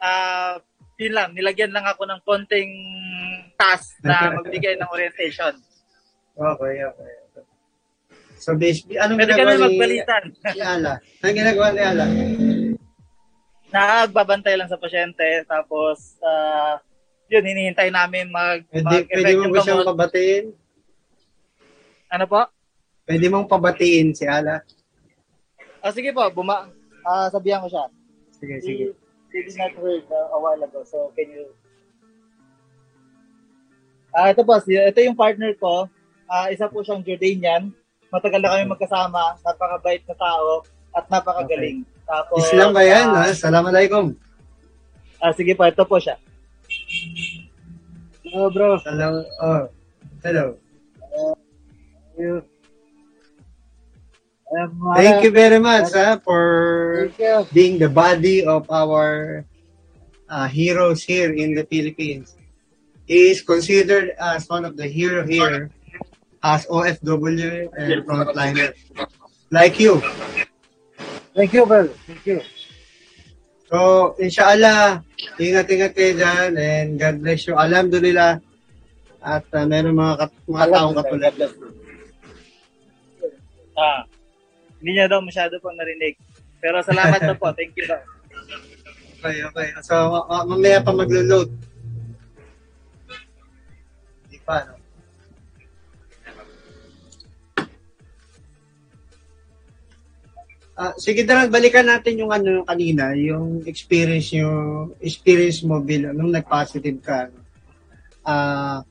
[0.00, 0.56] ah,
[0.96, 2.72] yun lang, nilagyan lang ako ng konting
[3.60, 5.52] task na magbigay ng orientation.
[6.36, 7.12] Okay, okay.
[8.36, 10.22] So, basically, anong Pwede ginagawa kami ni, magbalitan.
[10.56, 10.92] ni Ala?
[11.24, 12.04] Anong ginagawa ni Ala?
[13.72, 16.80] Nagbabantay lang sa pasyente, tapos, ah,
[17.26, 20.44] yun, hinihintay namin mag, Pwede, mag pwede mo ba siyang pabatiin?
[22.06, 22.40] Ano po?
[23.06, 24.62] Pwede mong pabatiin si Ala?
[25.82, 26.70] Ah, sige po, buma,
[27.02, 27.86] ah, sabihan ko siya.
[28.34, 28.86] Sige, sige.
[29.34, 31.50] He, did not heard uh, a while ago, so can you...
[34.14, 35.90] Ah, ito po, ito yung partner ko.
[36.30, 37.68] Ah, isa po siyang Jordanian.
[38.08, 41.84] Matagal na kami magkasama, napakabait na tao, at napakagaling.
[42.06, 43.06] Tapos, Islam ba yan?
[43.12, 43.34] ah, ha?
[43.34, 44.14] Assalamualaikum.
[45.20, 46.16] ah, sige po, ito po siya.
[48.24, 48.78] Hello, bro.
[48.78, 49.24] Hello.
[49.40, 49.68] Oh.
[50.22, 50.56] Hello.
[54.94, 57.10] Thank you very much ha, for
[57.52, 59.44] being the body of our
[60.28, 62.36] uh, heroes here in the Philippines.
[63.06, 65.70] He is considered as one of the hero here
[66.42, 68.74] as OFW and frontliner.
[69.50, 70.02] Like you.
[71.34, 71.94] Thank you, brother.
[72.06, 72.40] Thank you.
[73.66, 75.02] So, inshallah,
[75.42, 77.58] ingat-ingat kayo dyan and God bless you.
[77.58, 78.38] Alhamdulillah.
[79.18, 81.34] At uh, meron mga, kat- mga taong katulad.
[83.74, 84.06] Ah,
[84.78, 86.14] hindi niya daw masyado pang narinig.
[86.62, 87.50] Pero salamat na po.
[87.50, 87.98] Thank you daw.
[89.18, 89.68] Okay, okay.
[89.82, 91.50] So, ma- mamaya pa maglo-load.
[94.30, 94.75] Hindi pa, no?
[100.76, 106.12] Ah, sige Darang, balikan natin yung ano yung kanina, yung experience yung experience mo bilang
[106.12, 107.32] nung nag-positive ka.
[108.20, 108.84] Ah,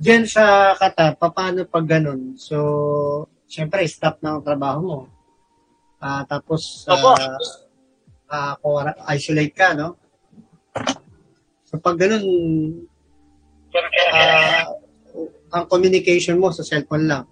[0.00, 2.40] diyan sa Qatar, paano pag ganun?
[2.40, 5.00] So, syempre stop na ang trabaho mo.
[6.00, 8.56] Ah, tapos ah, ah,
[9.12, 10.00] isolate ka, no?
[11.68, 12.24] So pag ganun,
[14.16, 14.64] ah,
[15.52, 17.24] ang communication mo sa cellphone lang.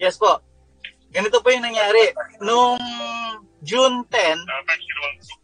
[0.00, 0.40] Yes po.
[1.10, 2.14] Ganito po yung nangyari.
[2.38, 2.78] Nung
[3.60, 4.38] June 10,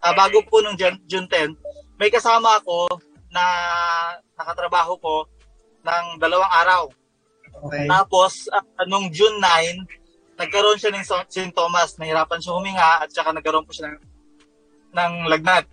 [0.01, 1.53] ah, bago po nung June 10,
[1.99, 2.87] may kasama ako
[3.29, 3.45] na
[4.39, 5.15] nakatrabaho ko
[5.83, 6.83] ng dalawang araw.
[7.67, 7.85] Okay?
[7.91, 13.67] Tapos, ah, nung June 9, nagkaroon siya ng sintomas, nahirapan siya huminga at saka nagkaroon
[13.67, 13.99] po siya ng,
[14.95, 15.67] ng lagnat.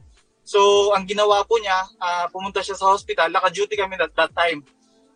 [0.44, 4.66] So, ang ginawa po niya, ah, pumunta siya sa hospital, naka-duty kami at that time.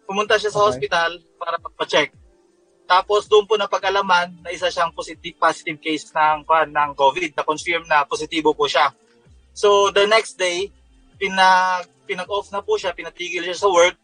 [0.08, 0.68] Pumunta siya sa Okay.
[0.72, 2.16] hospital para magpa-check.
[2.88, 7.44] Tapos doon po napag-alaman na isa siyang positive, positive case ng, kwan, ng COVID, na
[7.44, 8.96] confirm na positibo po siya.
[9.52, 10.72] So, the next day,
[11.20, 14.00] pinag, pinag-off na po siya, pinatigil siya sa work.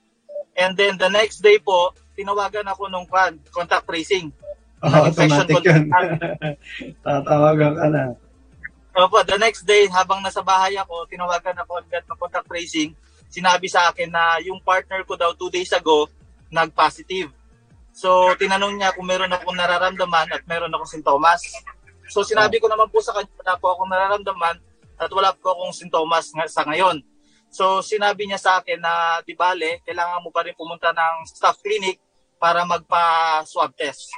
[0.60, 4.30] And then the next day po, tinawagan ako nung kwan, contact tracing.
[4.84, 5.88] Oh, Infection automatic yun.
[7.08, 8.04] Tatawagan ka na.
[9.00, 12.92] Opo, the next day, habang nasa bahay ako, tinawagan ako agad ng contact tracing.
[13.32, 16.12] Sinabi sa akin na yung partner ko daw two days ago,
[16.52, 17.32] nag-positive.
[17.94, 21.46] So, tinanong niya kung meron akong nararamdaman at meron akong sintomas.
[22.10, 24.56] So, sinabi ko naman po sa kanya, wala po akong nararamdaman
[24.98, 27.06] at wala po akong sintomas nga- sa ngayon.
[27.54, 31.62] So, sinabi niya sa akin na, di bale, kailangan mo pa rin pumunta ng staff
[31.62, 32.02] clinic
[32.42, 34.10] para magpa-swab test.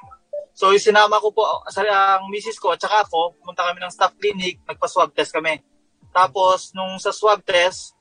[0.56, 4.16] So, sinama ko po sa ang misis ko at saka ako, pumunta kami ng staff
[4.16, 5.60] clinic, nagpa-swab test kami.
[6.16, 7.92] Tapos, nung sa swab test,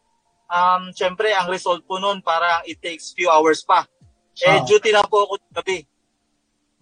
[0.47, 3.83] um, syempre, ang result po nun, parang it takes few hours pa.
[4.35, 4.63] Eh, Ah.
[4.67, 5.87] duty na po ako gabi.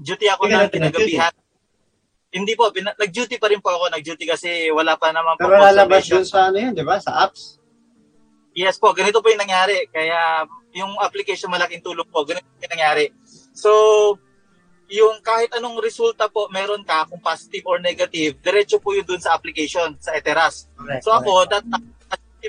[0.01, 1.17] Duty ako na pinag-duty?
[1.19, 1.35] kinagabihan.
[2.33, 5.61] Hindi po, pina- nag-duty pa rin po ako, nag-duty kasi wala pa naman po Pero
[5.61, 6.97] lalabas dun sa ano yun, di ba?
[6.97, 7.61] Sa apps.
[8.57, 9.85] Yes po, ganito po yung nangyari.
[9.93, 13.13] Kaya yung application malaking tulong po, ganito po yung nangyari.
[13.53, 13.71] So,
[14.89, 19.21] yung kahit anong resulta po meron ka, kung positive or negative, diretso po yun dun
[19.21, 20.69] sa application, sa Eteras.
[20.77, 21.93] Correct, So ako, that time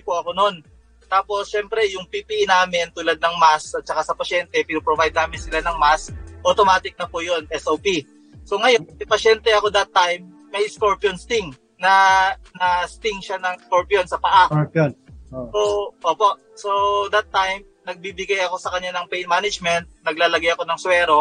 [0.04, 0.64] po ako noon.
[1.08, 5.60] Tapos, syempre, yung PPE namin tulad ng mask at saka sa pasyente, pinoprovide namin sila
[5.64, 6.12] ng mask,
[6.43, 8.04] automatic na po yun, SOP.
[8.43, 12.30] So ngayon, yung pasyente ako that time, may scorpion sting na
[12.60, 14.51] na sting siya ng scorpion sa paa.
[14.51, 14.91] Scorpion.
[15.34, 15.49] Oh.
[15.49, 15.62] So,
[16.06, 16.38] opo.
[16.54, 16.70] So,
[17.10, 21.20] that time, nagbibigay ako sa kanya ng pain management, naglalagay ako ng swero.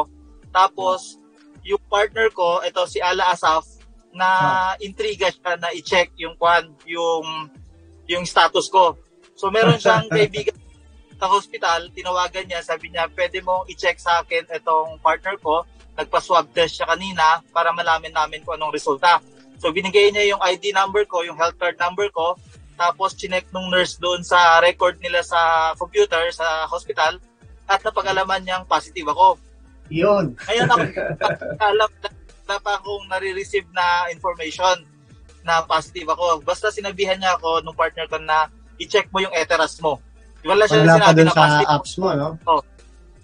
[0.53, 1.16] Tapos,
[1.64, 3.64] yung partner ko, ito si Ala Asaf,
[4.12, 4.28] na
[4.85, 7.49] intriga siya na i-check yung kwan, yung
[8.05, 9.01] yung status ko.
[9.43, 10.55] So, meron siyang kaibigan
[11.18, 15.66] sa hospital, tinawagan niya, sabi niya, pwede mo i-check sa akin itong partner ko.
[15.99, 19.18] Nagpa-swab test siya kanina para malaman namin kung anong resulta.
[19.59, 22.38] So, binigay niya yung ID number ko, yung health card number ko,
[22.78, 27.18] tapos chinek nung nurse doon sa record nila sa computer sa hospital
[27.66, 29.43] at napag-alaman niyang positive ako.
[29.90, 30.38] Yun.
[30.38, 30.86] Ngayon ako
[31.74, 31.90] alam
[32.47, 34.86] na pa akong nare-receive na information
[35.43, 36.47] na positive ako.
[36.47, 38.47] Basta sinabihan niya ako nung partner ko na
[38.83, 40.03] i-check mo yung eteras mo.
[40.43, 41.70] Wala siyang Wala sinabi na sa positive.
[41.70, 42.28] apps mo, no?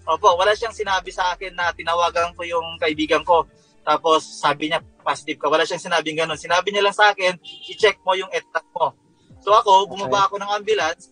[0.08, 3.44] Opo, wala siyang sinabi sa akin na tinawagan ko yung kaibigan ko.
[3.82, 5.50] Tapos sabi niya positive ka.
[5.50, 6.38] Wala siyang sinabing ganun.
[6.38, 7.36] Sinabi niya lang sa akin,
[7.68, 8.94] i-check mo yung eteras mo.
[9.42, 11.10] So ako, bumaba ako ng ambulance,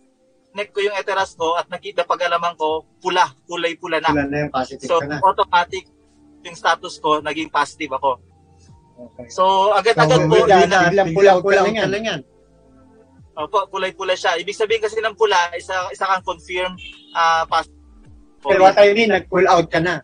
[0.53, 4.09] neck ko yung eteras ko at nakita pag-alaman ko, pula, kulay pula na.
[4.09, 5.19] Wala na yung positive So ka na.
[5.21, 5.85] automatic
[6.41, 8.21] yung status ko, naging positive ako.
[8.97, 9.27] Okay.
[9.29, 12.21] So agad-agad So, po, yun na, biglang pula-pula pula ka lang yan.
[13.37, 14.33] Opo, kulay-pula siya.
[14.35, 16.73] Ibig sabihin kasi ng pula, isa, isa kang confirm
[17.13, 17.77] uh, positive.
[18.41, 20.01] Pero what I mean, nag-pull out ka na.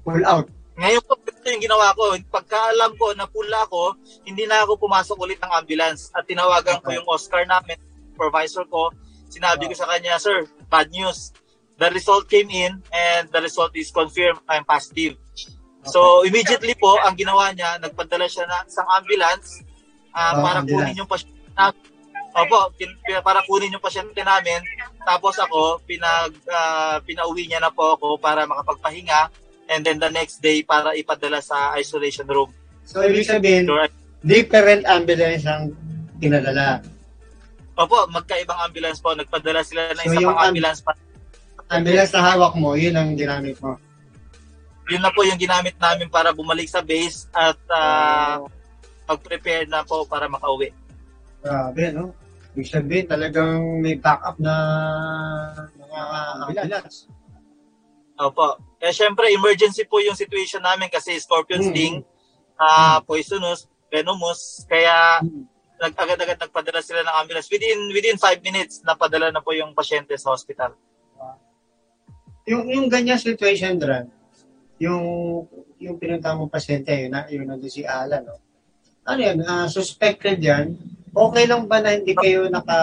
[0.00, 0.48] Pull out.
[0.80, 2.16] Ngayon po, ito yung ginawa ko.
[2.32, 6.08] Pagkaalam ko na pula ako, hindi na ako pumasok ulit ng ambulance.
[6.16, 6.96] At tinawagan ko Okay.
[6.96, 7.76] yung Oscar namin,
[8.16, 8.88] supervisor ko.
[9.28, 11.36] Sinabi ko sa kanya, Sir, bad news.
[11.76, 15.20] The result came in and the result is confirmed I'm positive.
[15.84, 19.64] So, immediately po, ang ginawa niya, nagpadala siya ng isang ambulance
[20.12, 20.92] ah, Oh, para ambulance.
[20.92, 21.88] kunin yung pasyente namin.
[22.30, 24.62] Opo, kin- kin- para kunin yung pasyente namin.
[25.02, 29.30] Tapos ako, pinag, ah, pinauwi niya na po ako para makapagpahinga.
[29.70, 32.50] And then the next day, para ipadala sa isolation room.
[32.86, 33.70] So, ibig sabihin,
[34.22, 35.74] different ambulance ang
[36.18, 36.82] pinadala.
[37.74, 39.16] opo, magkaibang ambulance po.
[39.16, 40.92] Nagpadala sila ng So, isa yung pang am- ambulance pa.
[41.70, 43.78] Ambulance na hawak mo, yun ang ginamit mo.
[44.90, 48.42] Yun na po yung ginamit namin para bumalik sa base at ah,
[49.06, 50.74] mag-prepare na po para makauwi.
[51.40, 52.12] Grabe, no?
[52.50, 54.54] Ibig sabihin, talagang may backup na
[55.78, 56.00] mga
[56.50, 57.06] ambulance.
[58.18, 58.58] Opo.
[58.82, 61.70] Eh, syempre, emergency po yung situation namin kasi scorpion Mm.
[61.70, 61.94] sting,
[62.58, 64.66] ah poisonous, venomous.
[64.66, 65.46] Kaya, Mm.
[65.80, 67.48] nag-agad-agad nagpadala sila ng ambulance.
[67.48, 70.76] Within within 5 minutes, napadala na po yung pasyente sa hospital.
[72.44, 74.10] Yung, yung ganyan situation, Dran,
[74.76, 75.04] yung,
[75.78, 78.36] yung pinunta mo pasyente, yun, na, yun nandun si Alan, no?
[79.06, 80.76] Ano yan, ah, suspected yan,
[81.12, 82.78] okay lang ba na hindi kayo naka,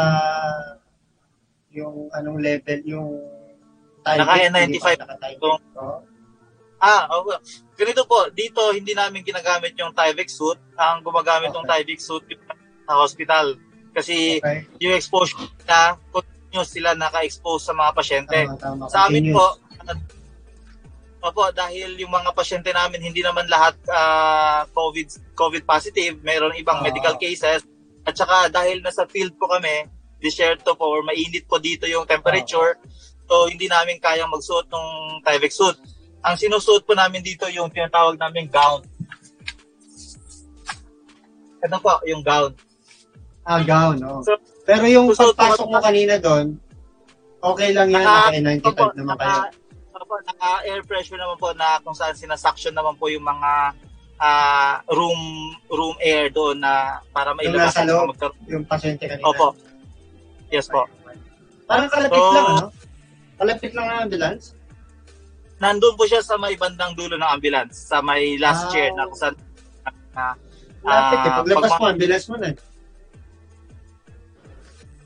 [1.71, 3.07] yung anong level, yung
[4.01, 4.19] type?
[4.19, 5.39] Naka hindi N95 pa naka-type.
[5.39, 5.61] Kung-.
[6.77, 7.37] Ah, okay.
[7.75, 10.57] Ganito po, dito hindi namin ginagamit yung Tyvek suit.
[10.75, 11.81] Ang gumagamit ng Okay.
[11.81, 12.23] Tyvek suit
[12.85, 13.57] sa hospital.
[13.91, 14.69] Kasi Okay.
[14.79, 18.37] yung exposure na continuous sila naka-expose sa mga pasyente.
[18.45, 18.83] Tama, tama.
[18.89, 19.57] Sa amin Continuous.
[19.57, 19.65] po,
[21.19, 26.77] opo, dahil yung mga pasyente namin hindi naman lahat ah, COVID COVID positive, mayroon ibang
[26.77, 26.85] Ah.
[26.85, 27.65] medical cases.
[28.07, 29.83] At saka dahil nasa field po kami,
[30.17, 32.79] disyerto po or mainit po dito yung temperature,
[33.27, 34.87] so hindi namin kayang magsuot ng
[35.21, 35.75] Tyvek suit.
[36.23, 38.81] Ang sinusuot po namin dito yung tinatawag namin gown.
[41.59, 42.55] Ito po, yung gown.
[43.43, 44.23] Ah, gown, no?
[44.23, 46.59] So, Pero yung so, so, pagpasok mo kanina doon,
[47.39, 49.39] okay lang yan, Naka- naka-N95 Opo, naman kayo.
[49.95, 53.51] naka, naka-air pressure naman po na kung saan sinasuction naman po yung mga
[54.17, 55.19] ah, room
[55.67, 56.73] room air doon na
[57.07, 58.07] para Yung mailabas nasa at loob?
[58.11, 58.39] magkaroon.
[58.47, 59.25] Yung pasyente kanina.
[59.25, 59.47] Opo.
[60.47, 60.85] Yes po.
[61.65, 62.67] Parang kalapit So- lang, ano?
[63.37, 64.45] Kalapit lang ang ambulance.
[65.57, 68.69] Nandun po siya sa may bandang dulo ng ambulance, sa may last Ah.
[68.69, 69.35] chair na kung saan
[70.13, 70.33] na
[70.79, 71.27] Kalapit eh.
[71.27, 72.47] Ah, Paglabas pag- mo, ambulance mo na.
[72.47, 72.55] eh.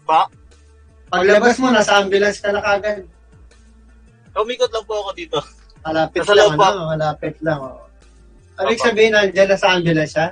[0.01, 0.22] pa.
[1.09, 3.03] Paglabas mo, nasa ambulance ka na kagad.
[4.34, 5.39] Umikot lang po ako dito.
[5.82, 6.84] Kalapit Nasa lang, ano?
[6.89, 7.84] Kalapit lang, oh.
[8.62, 8.86] Ibig Opo.
[8.86, 10.28] sabihin, nandiyan na sa ambulance siya?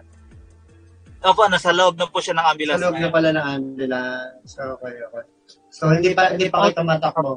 [1.21, 2.79] Opo, nasa loob na po siya ng Sa ambulance.
[2.79, 3.11] loob na ngayon.
[3.11, 4.51] pala ng ambulance.
[4.53, 5.23] Okay, okay.
[5.69, 7.33] So, hindi pa, hindi pa kayo tumatakbo.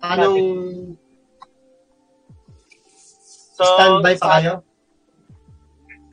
[0.00, 0.38] Anong
[3.54, 4.52] So, standby pa sa- kayo?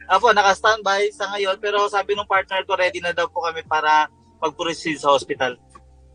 [0.08, 4.12] Opo, naka-standby sa ngayon pero sabi ng partner ko ready na daw po kami para
[4.38, 5.56] mag-proceed sa hospital.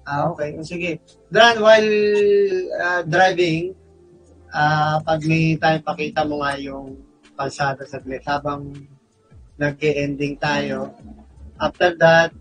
[0.04, 0.54] Ah, okay.
[0.60, 1.00] Sige.
[1.26, 1.90] Dan, while
[2.76, 3.72] uh, driving,
[4.48, 6.94] ah pag may time, pakita mo nga yung
[7.36, 8.72] kalsada sa habang
[9.60, 10.92] nag-ending tayo.
[11.56, 12.32] After that,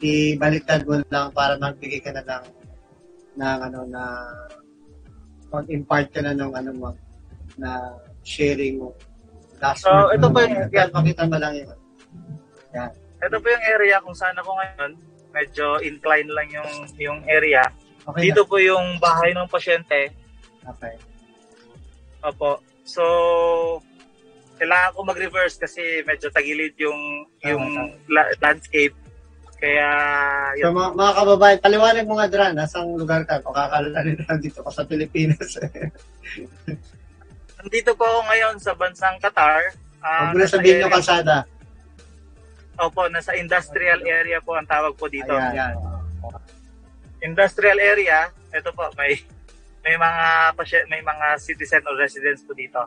[0.00, 2.44] ibaliktad mo lang para magbigay ka na ng,
[3.36, 4.02] ng ano na
[5.52, 6.90] mag-impart ka na ng ano mo
[7.60, 8.96] na sharing mo.
[9.60, 11.76] Last So, ito pa yung- Yan, pakita mo lang yun.
[13.22, 14.90] Ito po yung area kung saan ako ngayon.
[15.32, 17.62] Medyo incline lang yung yung area.
[18.02, 20.10] Okay Dito po yung bahay ng pasyente.
[20.66, 20.74] na.
[20.74, 20.94] Okay.
[22.26, 22.58] Opo.
[22.82, 23.02] So,
[24.62, 27.66] kailangan ko mag-reverse kasi medyo tagilid yung yung
[28.06, 28.94] la- landscape.
[29.58, 29.86] Kaya,
[30.58, 30.74] So yun.
[30.74, 33.42] mga, mga kababayan, paliwanag mo nga Dran, nasang lugar ka?
[33.42, 35.50] O kakaalala nila dito ka sa Pilipinas.
[37.58, 39.74] Nandito po ako ngayon sa bansang Qatar.
[40.02, 41.36] Ah, Huwag mo na nasa sabihin yung kalsada.
[42.78, 45.30] Opo, nasa industrial area po ang tawag po dito.
[45.30, 45.74] Ayan.
[47.22, 49.18] Industrial area, ito po, may
[49.82, 50.54] may mga
[50.86, 52.82] may mga citizen or residents po dito.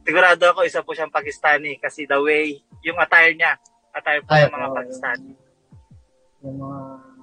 [0.00, 3.56] Sigurado ako isa po siyang Pakistani kasi the way yung attire niya,
[3.92, 5.30] attire po Ay, ng mga oo, Pakistani.
[6.40, 6.80] Yung mga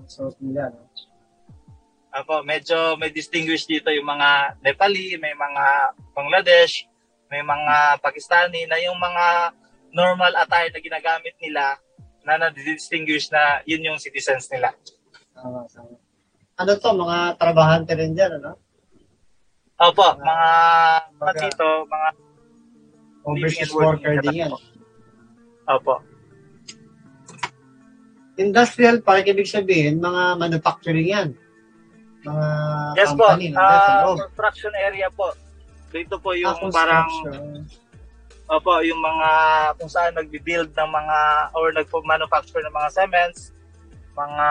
[0.07, 0.63] suot nila.
[0.71, 0.86] No?
[2.13, 5.65] Apo, medyo may distinguished dito yung mga Nepali, may mga
[6.15, 6.88] Bangladesh,
[7.30, 9.53] may mga Pakistani na yung mga
[9.91, 11.78] normal attire na ginagamit nila
[12.28, 14.75] na na-distinguish na yun yung citizens nila.
[15.32, 15.95] Tama, tama.
[16.57, 18.57] Ano to, mga trabahante rin dyan, ano?
[19.78, 20.47] Opo, mga
[21.21, 22.07] mga Baga- dito, mga
[23.28, 24.49] Overseas worker din yan.
[24.49, 24.59] po.
[25.67, 25.95] Opo.
[28.38, 31.30] Industrial park, ibig sabihin, mga manufacturing yan.
[32.21, 32.47] Mga
[32.95, 34.17] Yes po, company loob.
[34.23, 35.34] construction area po.
[35.89, 37.07] Dito po yung Ah, parang.
[38.47, 39.30] Opo, yung mga
[39.75, 41.17] kung saan nagbi-build ng mga
[41.51, 43.51] or nagpo-manufacture ng mga cements,
[44.15, 44.47] mga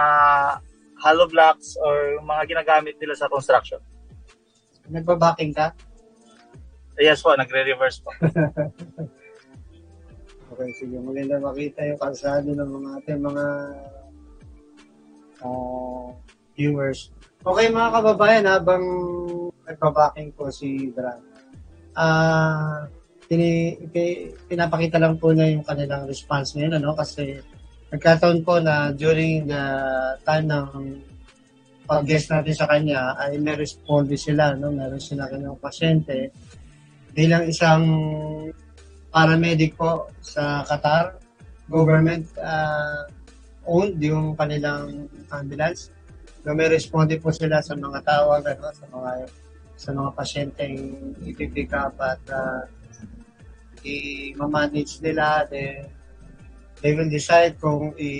[0.99, 3.81] hollow blocks or yung mga ginagamit nila sa construction.
[4.87, 5.72] Nagbabacking ka?
[6.97, 8.11] Yes po, nagre-reverse po.
[10.57, 10.97] Okay, sige.
[10.97, 13.47] Maganda makita yung kalsado ng mga ating mga
[15.44, 16.09] ah,
[16.57, 17.12] viewers.
[17.44, 18.84] Okay mga kababayan, habang
[19.68, 21.20] nagbabaking po si Brad,
[21.92, 22.88] ah
[23.28, 26.97] tini, pi- pinapakita lang po niya yung kanilang response ngayon, ano?
[26.97, 27.36] Kasi
[27.92, 29.64] nagkataon po na during the
[30.24, 30.68] time ng
[31.84, 34.72] pag-guest natin sa kanya ay may responde sila, no?
[34.72, 36.32] Meron sila kanyang pasyente
[37.17, 37.83] bilang isang
[39.09, 41.17] paramedic po sa Qatar,
[41.73, 43.09] government uh,
[43.64, 45.89] owned yung kanilang ambulance.
[46.45, 49.11] So, may responde po sila sa mga tawag ano, sa mga
[49.77, 50.77] sa mga pasyenteng
[51.25, 52.62] ipipick up at uh,
[53.85, 55.85] i-manage nila then
[56.81, 58.12] they will decide kung i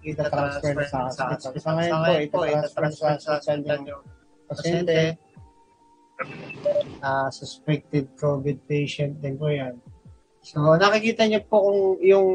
[0.00, 1.52] ita-transfer sa hospital.
[1.60, 4.04] Sa ngayon po, ita-transfer sa hospital yung
[4.48, 5.20] pasyente
[7.02, 9.76] ah, suspected COVID patient din po yan.
[10.40, 12.28] So, nakikita niyo po kung yung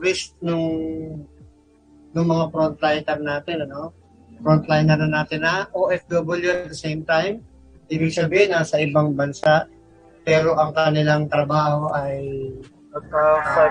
[0.00, 0.66] risk nung
[2.14, 3.92] nung mga frontliner natin, ano?
[4.40, 7.42] Frontliner na natin na OFW at the same time.
[7.90, 9.66] Ibig sabihin, nasa ibang bansa,
[10.24, 12.22] pero ang kanilang trabaho ay
[12.94, 13.68] uh,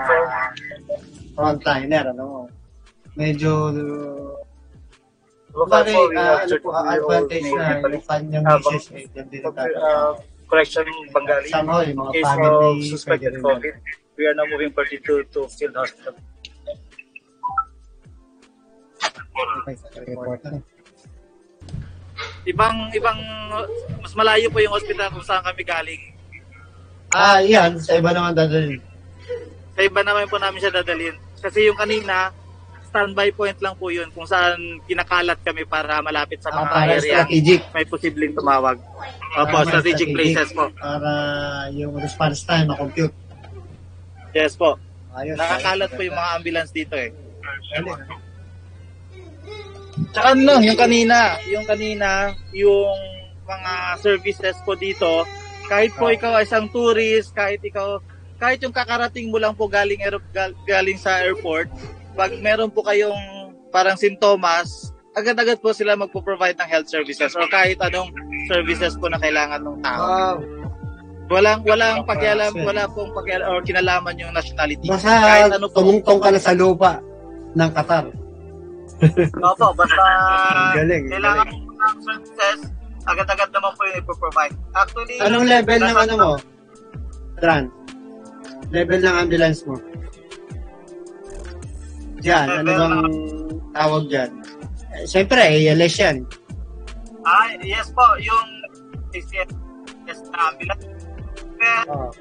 [1.33, 2.45] frontliner, ano?
[3.15, 3.73] Medyo
[5.53, 9.05] Bali, po, ah, have ano po, ang 32-year-old advantage na yung kanyang Ah, misis eh,
[9.13, 10.11] yan din Uh,
[10.49, 11.49] correction, Bengali.
[11.49, 13.75] Somehow, yung mga case of suspected COVID.
[14.17, 16.17] We are now moving 42 to field hospital.
[22.43, 23.19] Ibang, ibang,
[24.01, 26.01] mas malayo po yung hospital kung saan kami galing.
[27.13, 27.77] Ah, yan.
[27.77, 28.81] Sa iba naman dadalhin.
[29.77, 31.13] Sa iba naman po namin siya dadalhin.
[31.41, 32.33] Kasi yung kanina,
[32.93, 34.53] standby point lang po yun kung saan
[34.85, 37.59] kinakalat kami para malapit sa Ah, mga para area strategic.
[37.73, 38.77] may posibleng tumawag.
[39.33, 40.69] Opo, Para strategic places po.
[40.71, 41.11] Para
[41.73, 43.09] yung response time ma-compute.
[44.29, 44.77] Yes po.
[45.11, 45.33] Ayos.
[45.35, 47.09] Nakakalat po yung mga ambulance dito eh.
[47.41, 47.97] Ah.
[50.09, 51.17] Tsaka ano, yung kanina,
[51.47, 52.09] yung kanina,
[52.51, 52.93] yung
[53.43, 55.25] mga services po dito,
[55.65, 56.13] kahit po Ah.
[56.13, 57.97] ikaw ay isang tourist, kahit ikaw,
[58.37, 59.97] kahit yung kakarating mo lang po galing,
[60.63, 61.69] galing sa airport,
[62.13, 63.17] pag meron po kayong
[63.69, 68.09] parang sintomas, agad-agad po sila magpo-provide ng health services or kahit anong
[68.47, 70.01] services po na kailangan ng tao.
[70.01, 70.37] Wow.
[71.31, 74.85] Walang walang pakialam, wala pong pakialam or kinalaman yung nationality.
[74.85, 75.81] Basta kahit ano po.
[75.81, 77.01] tumungtong ka na sa lupa
[77.53, 78.05] ng Qatar.
[79.49, 80.03] Opo, basta
[80.75, 81.63] Galing, kailangan galing.
[81.65, 82.59] po ng services,
[83.03, 84.55] agad-agad naman po yung ipoprovide.
[84.73, 86.31] Actually, Anong level ng ano mo?
[87.39, 87.63] Tran?
[88.69, 89.75] Level ng ambulance mo?
[92.23, 92.97] Diyan, ano bang
[93.75, 94.31] tawag dyan?
[94.95, 96.17] Eh, Siyempre, ALS yan.
[97.27, 98.47] Ah, yes po, yung
[99.11, 99.51] ACS
[100.31, 100.85] na ambulance.
[101.59, 102.11] Kaya, Oh.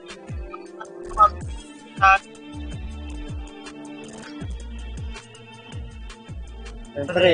[6.93, 7.31] Siyempre,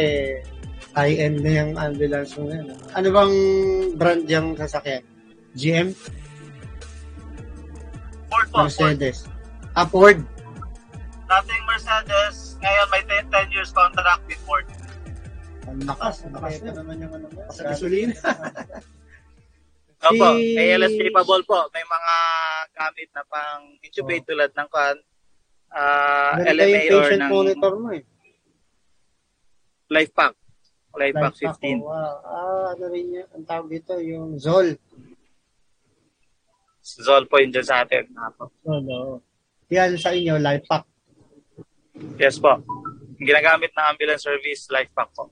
[0.95, 2.67] high-end na yung ambulance mo yan.
[2.95, 3.35] Ano bang
[3.99, 5.03] brand yung sasakyan?
[5.59, 5.89] GM?
[8.29, 8.95] Ford po, Ford.
[8.95, 9.27] Mercedes?
[9.75, 10.21] Upward?
[12.59, 14.67] Ngayon may 10, 10 years contract with Ford.
[15.65, 16.25] Ang lakas.
[16.25, 17.41] Ang lakas na naman yung ano mo.
[17.49, 18.15] Sa gasolina.
[20.01, 21.59] Opo, Si- ALS capable po.
[21.71, 22.15] May mga
[22.73, 24.29] gamit na pang intubate Oh.
[24.29, 24.97] tulad ng kan
[25.71, 28.03] uh, Ganda LMA yung or ng monitor mo eh.
[29.89, 30.35] Life Pack.
[30.95, 31.79] Life Pack Life pack, 15.
[31.79, 32.15] oh, wow.
[32.23, 33.27] Ah, ano rin yun?
[33.33, 34.75] Ang tawag dito, yung Zol.
[36.81, 38.09] Zol po yun dyan sa atin.
[38.63, 39.15] Zol, oo.
[39.69, 40.89] Yan sa inyo, life pack.
[42.19, 42.59] Yes po.
[43.19, 45.31] Ginagamit ng ambulance service, Life Pack po.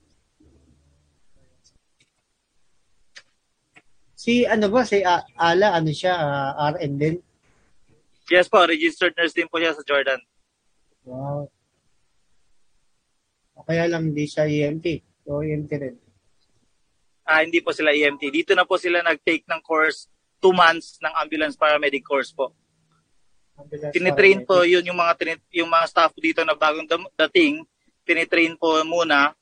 [4.16, 7.16] Si ano ba, si A- Ala, ano siya, ah, RN din?
[8.26, 10.18] Yes po, registered nurse din po siya sa Jordan.
[11.06, 11.46] Wow.
[13.54, 14.86] O kaya lang hindi siya EMT.
[15.30, 15.96] O EMT rin.
[17.22, 18.30] ah, hindi po sila EMT.
[18.30, 20.06] Dito na po sila nag-take ng course,
[20.38, 22.50] two months ng ambulance paramedic course po.
[23.92, 26.86] Tinitrain po yun yung mga tini- yung mga staff dito na bagong
[27.16, 27.64] dating,
[28.04, 29.32] tinitrain po muna.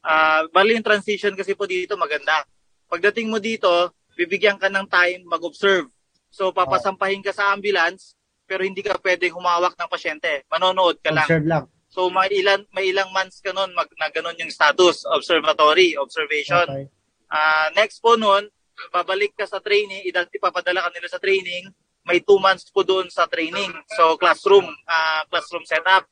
[0.00, 2.42] Ah, bali yung transition kasi po dito maganda.
[2.88, 3.68] Pagdating mo dito,
[4.16, 5.86] bibigyan ka ng time mag-observe.
[6.32, 8.16] So papasampahin ka sa ambulance
[8.48, 10.42] pero hindi ka pwedeng humawak ng pasyente.
[10.50, 11.28] Manonood ka lang.
[11.28, 11.64] Observe lang.
[11.90, 16.66] So may ilan may ilang months ka noon mag na ganun yung status, observatory, observation.
[16.66, 16.86] Okay.
[17.30, 18.50] Ah, next po noon,
[18.90, 21.70] babalik ka sa training, ipapadala ka nila sa training,
[22.06, 23.72] may two months po doon sa training.
[23.96, 26.08] So classroom, ah, classroom setup.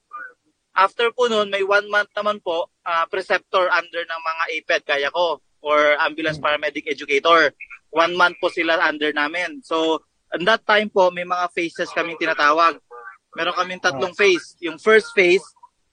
[0.79, 5.09] After po noon, may one month naman po, ah, preceptor under ng mga APED, kaya
[5.11, 7.51] ko, or ambulance paramedic educator.
[7.91, 9.65] One month po sila under namin.
[9.65, 12.77] So, at that time po, may mga phases kaming tinatawag.
[13.33, 14.55] Meron kaming tatlong phase.
[14.61, 15.43] Yung first phase,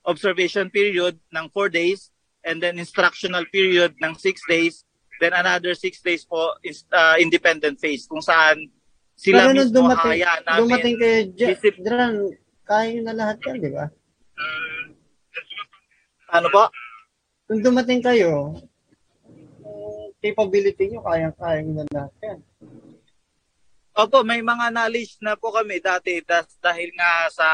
[0.04, 2.12] observation period ng 4 days,
[2.46, 4.86] and then instructional period ng 6 days,
[5.18, 8.70] then another 6 days po is uh, independent phase kung saan
[9.16, 10.58] sila Pero mismo dumating, haya namin.
[10.60, 12.12] dumating kayo Isip- dyan,
[12.62, 13.86] kaya nyo na lahat yan, di ba?
[16.28, 16.68] Ano po?
[17.48, 18.52] Nung dumating kayo,
[20.18, 22.38] capability nyo, kaya-kaya nyo na lahat yan.
[23.96, 27.48] Opo, may mga knowledge na po kami dati das, dahil nga sa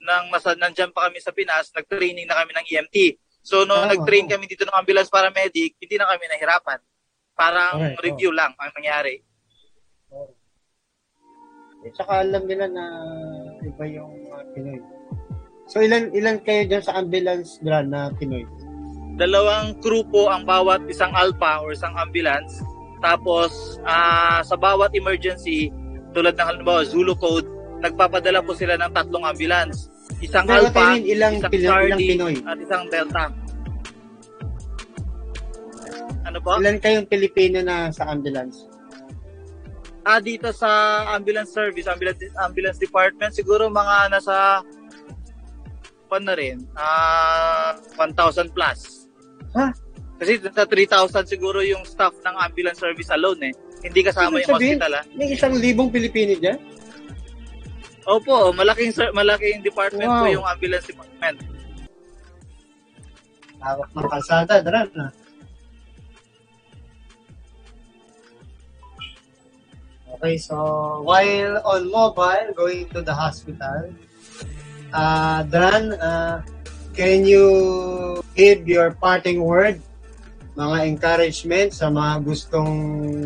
[0.00, 2.96] nang nasa nandiyan pa kami sa Pinas, nag-training na kami ng EMT.
[3.40, 4.32] So nung Ah, nag-train oo.
[4.32, 6.80] kami dito ng ambulance paramedic, hindi na kami nahirapan.
[7.32, 9.22] Parang Okay, review lang ang nangyari.
[11.82, 12.84] Eh, tsaka alam nila na
[13.66, 14.78] iba yung mga Pinoy.
[15.66, 18.46] So ilan ilan kayo dyan sa ambulance brand na Pinoy?
[19.18, 22.62] Dalawang crew po ang bawat isang alpha or isang ambulance.
[23.02, 25.74] Tapos ah, sa bawat emergency,
[26.14, 27.48] tulad ng halimbawa Zulu Code,
[27.82, 29.90] nagpapadala po sila ng tatlong ambulance.
[30.22, 32.34] Isang Pero alpha, ilang, isang ilang Charlie, Pinoy?
[32.46, 33.24] at isang Delta.
[36.22, 36.54] Ano po?
[36.62, 38.71] Ilan kayong Pilipino na sa ambulance?
[40.02, 40.68] Ah, dito sa
[41.08, 44.66] ambulance service, ambulance, ambulance department, siguro mga nasa
[46.06, 49.06] pan na rin, ah 1,000 plus.
[49.54, 49.70] Ha?
[50.18, 53.54] Kasi nasa 3,000 siguro yung staff ng ambulance service alone eh.
[53.80, 55.04] Hindi kasama yung sabihin- hospital ah.
[55.14, 56.58] May isang libong Pilipino dyan?
[58.02, 60.34] Opo, malaking malaking department po Wow.
[60.34, 61.36] yung ambulance department.
[63.58, 65.06] Hawak ng kalsada, dran na.
[70.22, 73.90] Okay, so while on mobile, going to the hospital,
[74.94, 76.46] uh, Dran, uh,
[76.94, 79.82] can you give your parting word,
[80.54, 82.70] mga encouragement sa mga gustong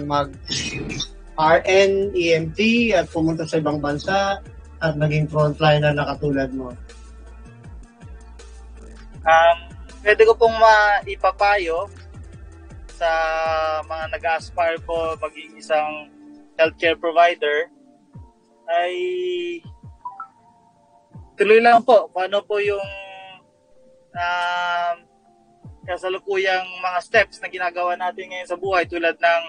[0.08, 0.32] mag
[1.36, 2.60] RN, EMT
[2.96, 4.40] at pumunta sa ibang bansa
[4.80, 6.72] at maging frontliner na katulad mo?
[9.20, 9.58] Um,
[10.00, 11.92] pwede ko pong maipapayo
[12.96, 13.10] sa
[13.84, 16.15] mga nag-aspire po maging isang
[16.56, 17.68] healthcare provider
[18.66, 18.94] ay
[21.36, 22.82] tuloy lang po kung ano po yung
[24.16, 24.96] um,
[25.86, 29.42] kasalukuyang mga steps na ginagawa natin ngayon sa buhay tulad ng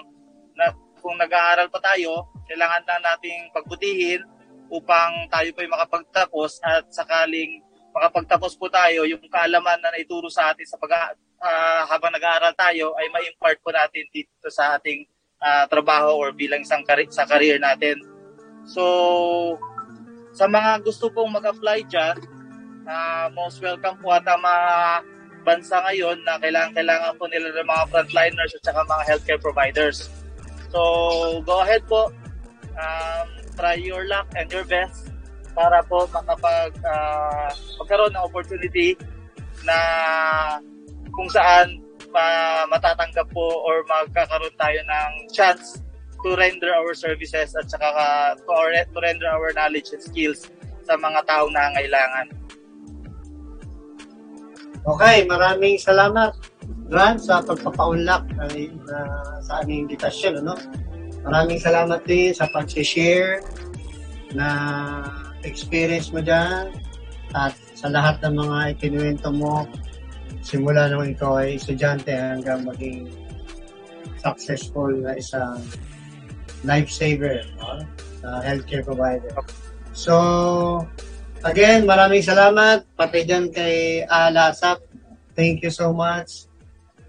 [0.54, 4.22] na, kung nag-aaral pa tayo, kailangan na nating pagbutihin
[4.68, 7.62] upang tayo po'y makapagtapos at sakaling
[7.94, 12.94] makapagtapos po tayo, yung kaalaman na naituro sa atin sa pag ah, habang nag-aaral tayo
[12.98, 15.06] ay ma-impart po natin dito sa ating
[15.42, 18.02] ah, trabaho or bilang isang kari- sa career natin.
[18.68, 18.84] So,
[20.34, 22.16] sa mga gusto pong mag-apply dyan,
[22.86, 24.66] ah, most welcome po at ang mga
[25.46, 30.10] bansa ngayon na kailangan-kailangan po nila ng mga frontliners at saka mga healthcare providers.
[30.68, 30.80] So,
[31.48, 32.12] go ahead po.
[32.78, 33.26] Um,
[33.58, 35.10] try your luck and your best
[35.56, 37.50] para po makapag ah,
[37.82, 38.94] magkaroon ng opportunity
[39.66, 39.78] na
[41.10, 45.80] kung saan ma- matatanggap po or magkakaroon tayo ng chance
[46.24, 50.50] to render our services at saka ka- to, or- to render our knowledge and skills
[50.82, 52.26] sa mga taong nangangailangan.
[54.88, 56.32] Okay, maraming salamat,
[56.88, 60.40] Ran, sa pagpapaunlak ay, uh, sa aming invitasyon.
[60.40, 60.56] Ano?
[61.28, 63.44] Maraming salamat din sa pag-share
[64.32, 64.48] na
[65.44, 66.72] experience mo dyan
[67.36, 69.68] at sa lahat ng mga ikinuwento mo
[70.48, 73.04] simula nung ikaw ay estudyante hanggang maging
[74.24, 75.60] successful na isang
[76.64, 77.84] lifesaver no?
[78.24, 79.28] sa healthcare provider.
[79.92, 80.88] So,
[81.46, 82.82] Again, maraming salamat.
[82.98, 84.82] Pati dyan kay Alasap.
[85.38, 86.50] Thank you so much.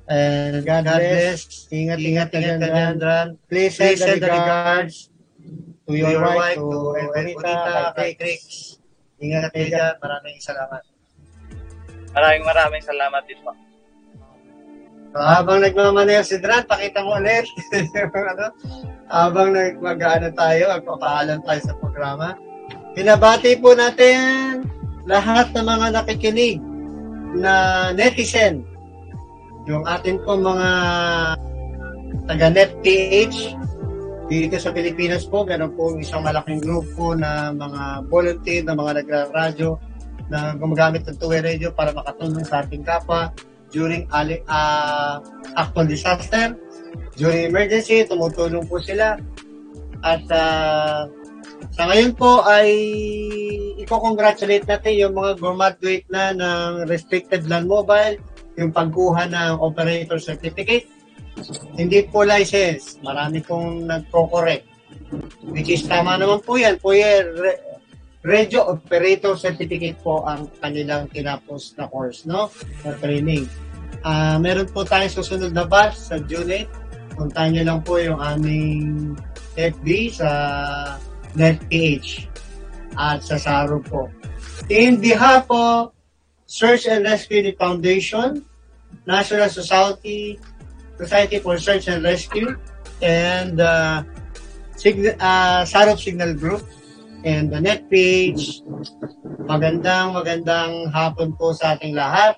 [0.06, 1.66] And God, bless.
[1.74, 2.38] Ingat, ingat, ingat ka
[2.70, 3.28] dyan, Dran.
[3.50, 5.10] Please send, the regards
[5.90, 8.42] to your, wife, to Bonita, kay Crix.
[9.18, 9.94] Ingat kayo dyan.
[9.98, 10.82] Maraming salamat.
[12.14, 13.54] Maraming maraming salamat din po.
[15.10, 17.50] So, habang nagmamaneho si Dran, pakita mo ulit.
[18.30, 18.54] ano,
[19.10, 22.38] habang nag mag-ano tayo, magpapaalam tayo sa programa.
[22.94, 24.62] Pinabati po natin
[25.10, 26.62] lahat ng mga nakikinig
[27.42, 27.54] na
[27.98, 28.62] netizen.
[29.66, 30.70] Yung atin po mga
[32.30, 33.58] taga-NetPH
[34.30, 39.89] dito sa Pilipinas po, meron po isang malaking grupo na mga volunteer na mga nagra-radyo
[40.30, 43.34] na gumagamit ng two-way radio para makatulong sa ating kapwa
[43.70, 45.22] during uh,
[45.54, 46.58] actual disaster,
[47.18, 49.18] during emergency, tumutulong po sila.
[50.02, 51.10] At uh,
[51.76, 52.72] sa ngayon po ay
[53.84, 58.18] i-congratulate natin yung mga graduate na ng restricted land mobile,
[58.58, 60.88] yung pagkuha ng operator certificate,
[61.76, 63.00] hindi po license.
[63.06, 64.66] Marami pong nagko-correct.
[65.50, 66.78] Which is tama naman po yan.
[66.78, 67.34] Po yan,
[68.24, 72.52] radio operator certificate po ang kanilang tinapos na course, no?
[72.84, 73.48] Na training.
[74.04, 77.16] Uh, meron po tayong susunod na batch sa June 8.
[77.20, 79.16] Puntahan nyo lang po yung aming
[79.56, 80.30] FB sa
[81.36, 82.28] NetPH
[82.96, 84.08] at sa SARO po.
[84.72, 85.96] In behalf of
[86.48, 88.44] Search and Rescue Foundation,
[89.06, 90.40] National Society
[91.00, 92.60] Society for Search and Rescue,
[93.00, 94.04] and uh,
[94.76, 96.68] Sign- uh, Sarop Signal Group,
[97.24, 98.64] and the net page.
[99.50, 102.38] Magandang, magandang hapon po sa ating lahat.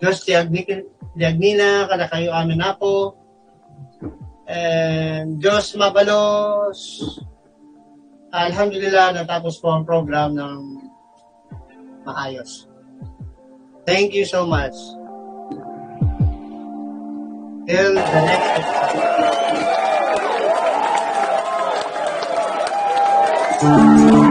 [0.00, 3.14] Diyos diagnina, kada kayo amin na po.
[4.50, 6.78] And Diyos mabalos.
[8.30, 10.58] Alhamdulillah, natapos po ang program ng
[12.06, 12.66] maayos.
[13.86, 14.74] Thank you so much.
[17.66, 19.69] Till the next episode.
[23.60, 24.29] Thank you.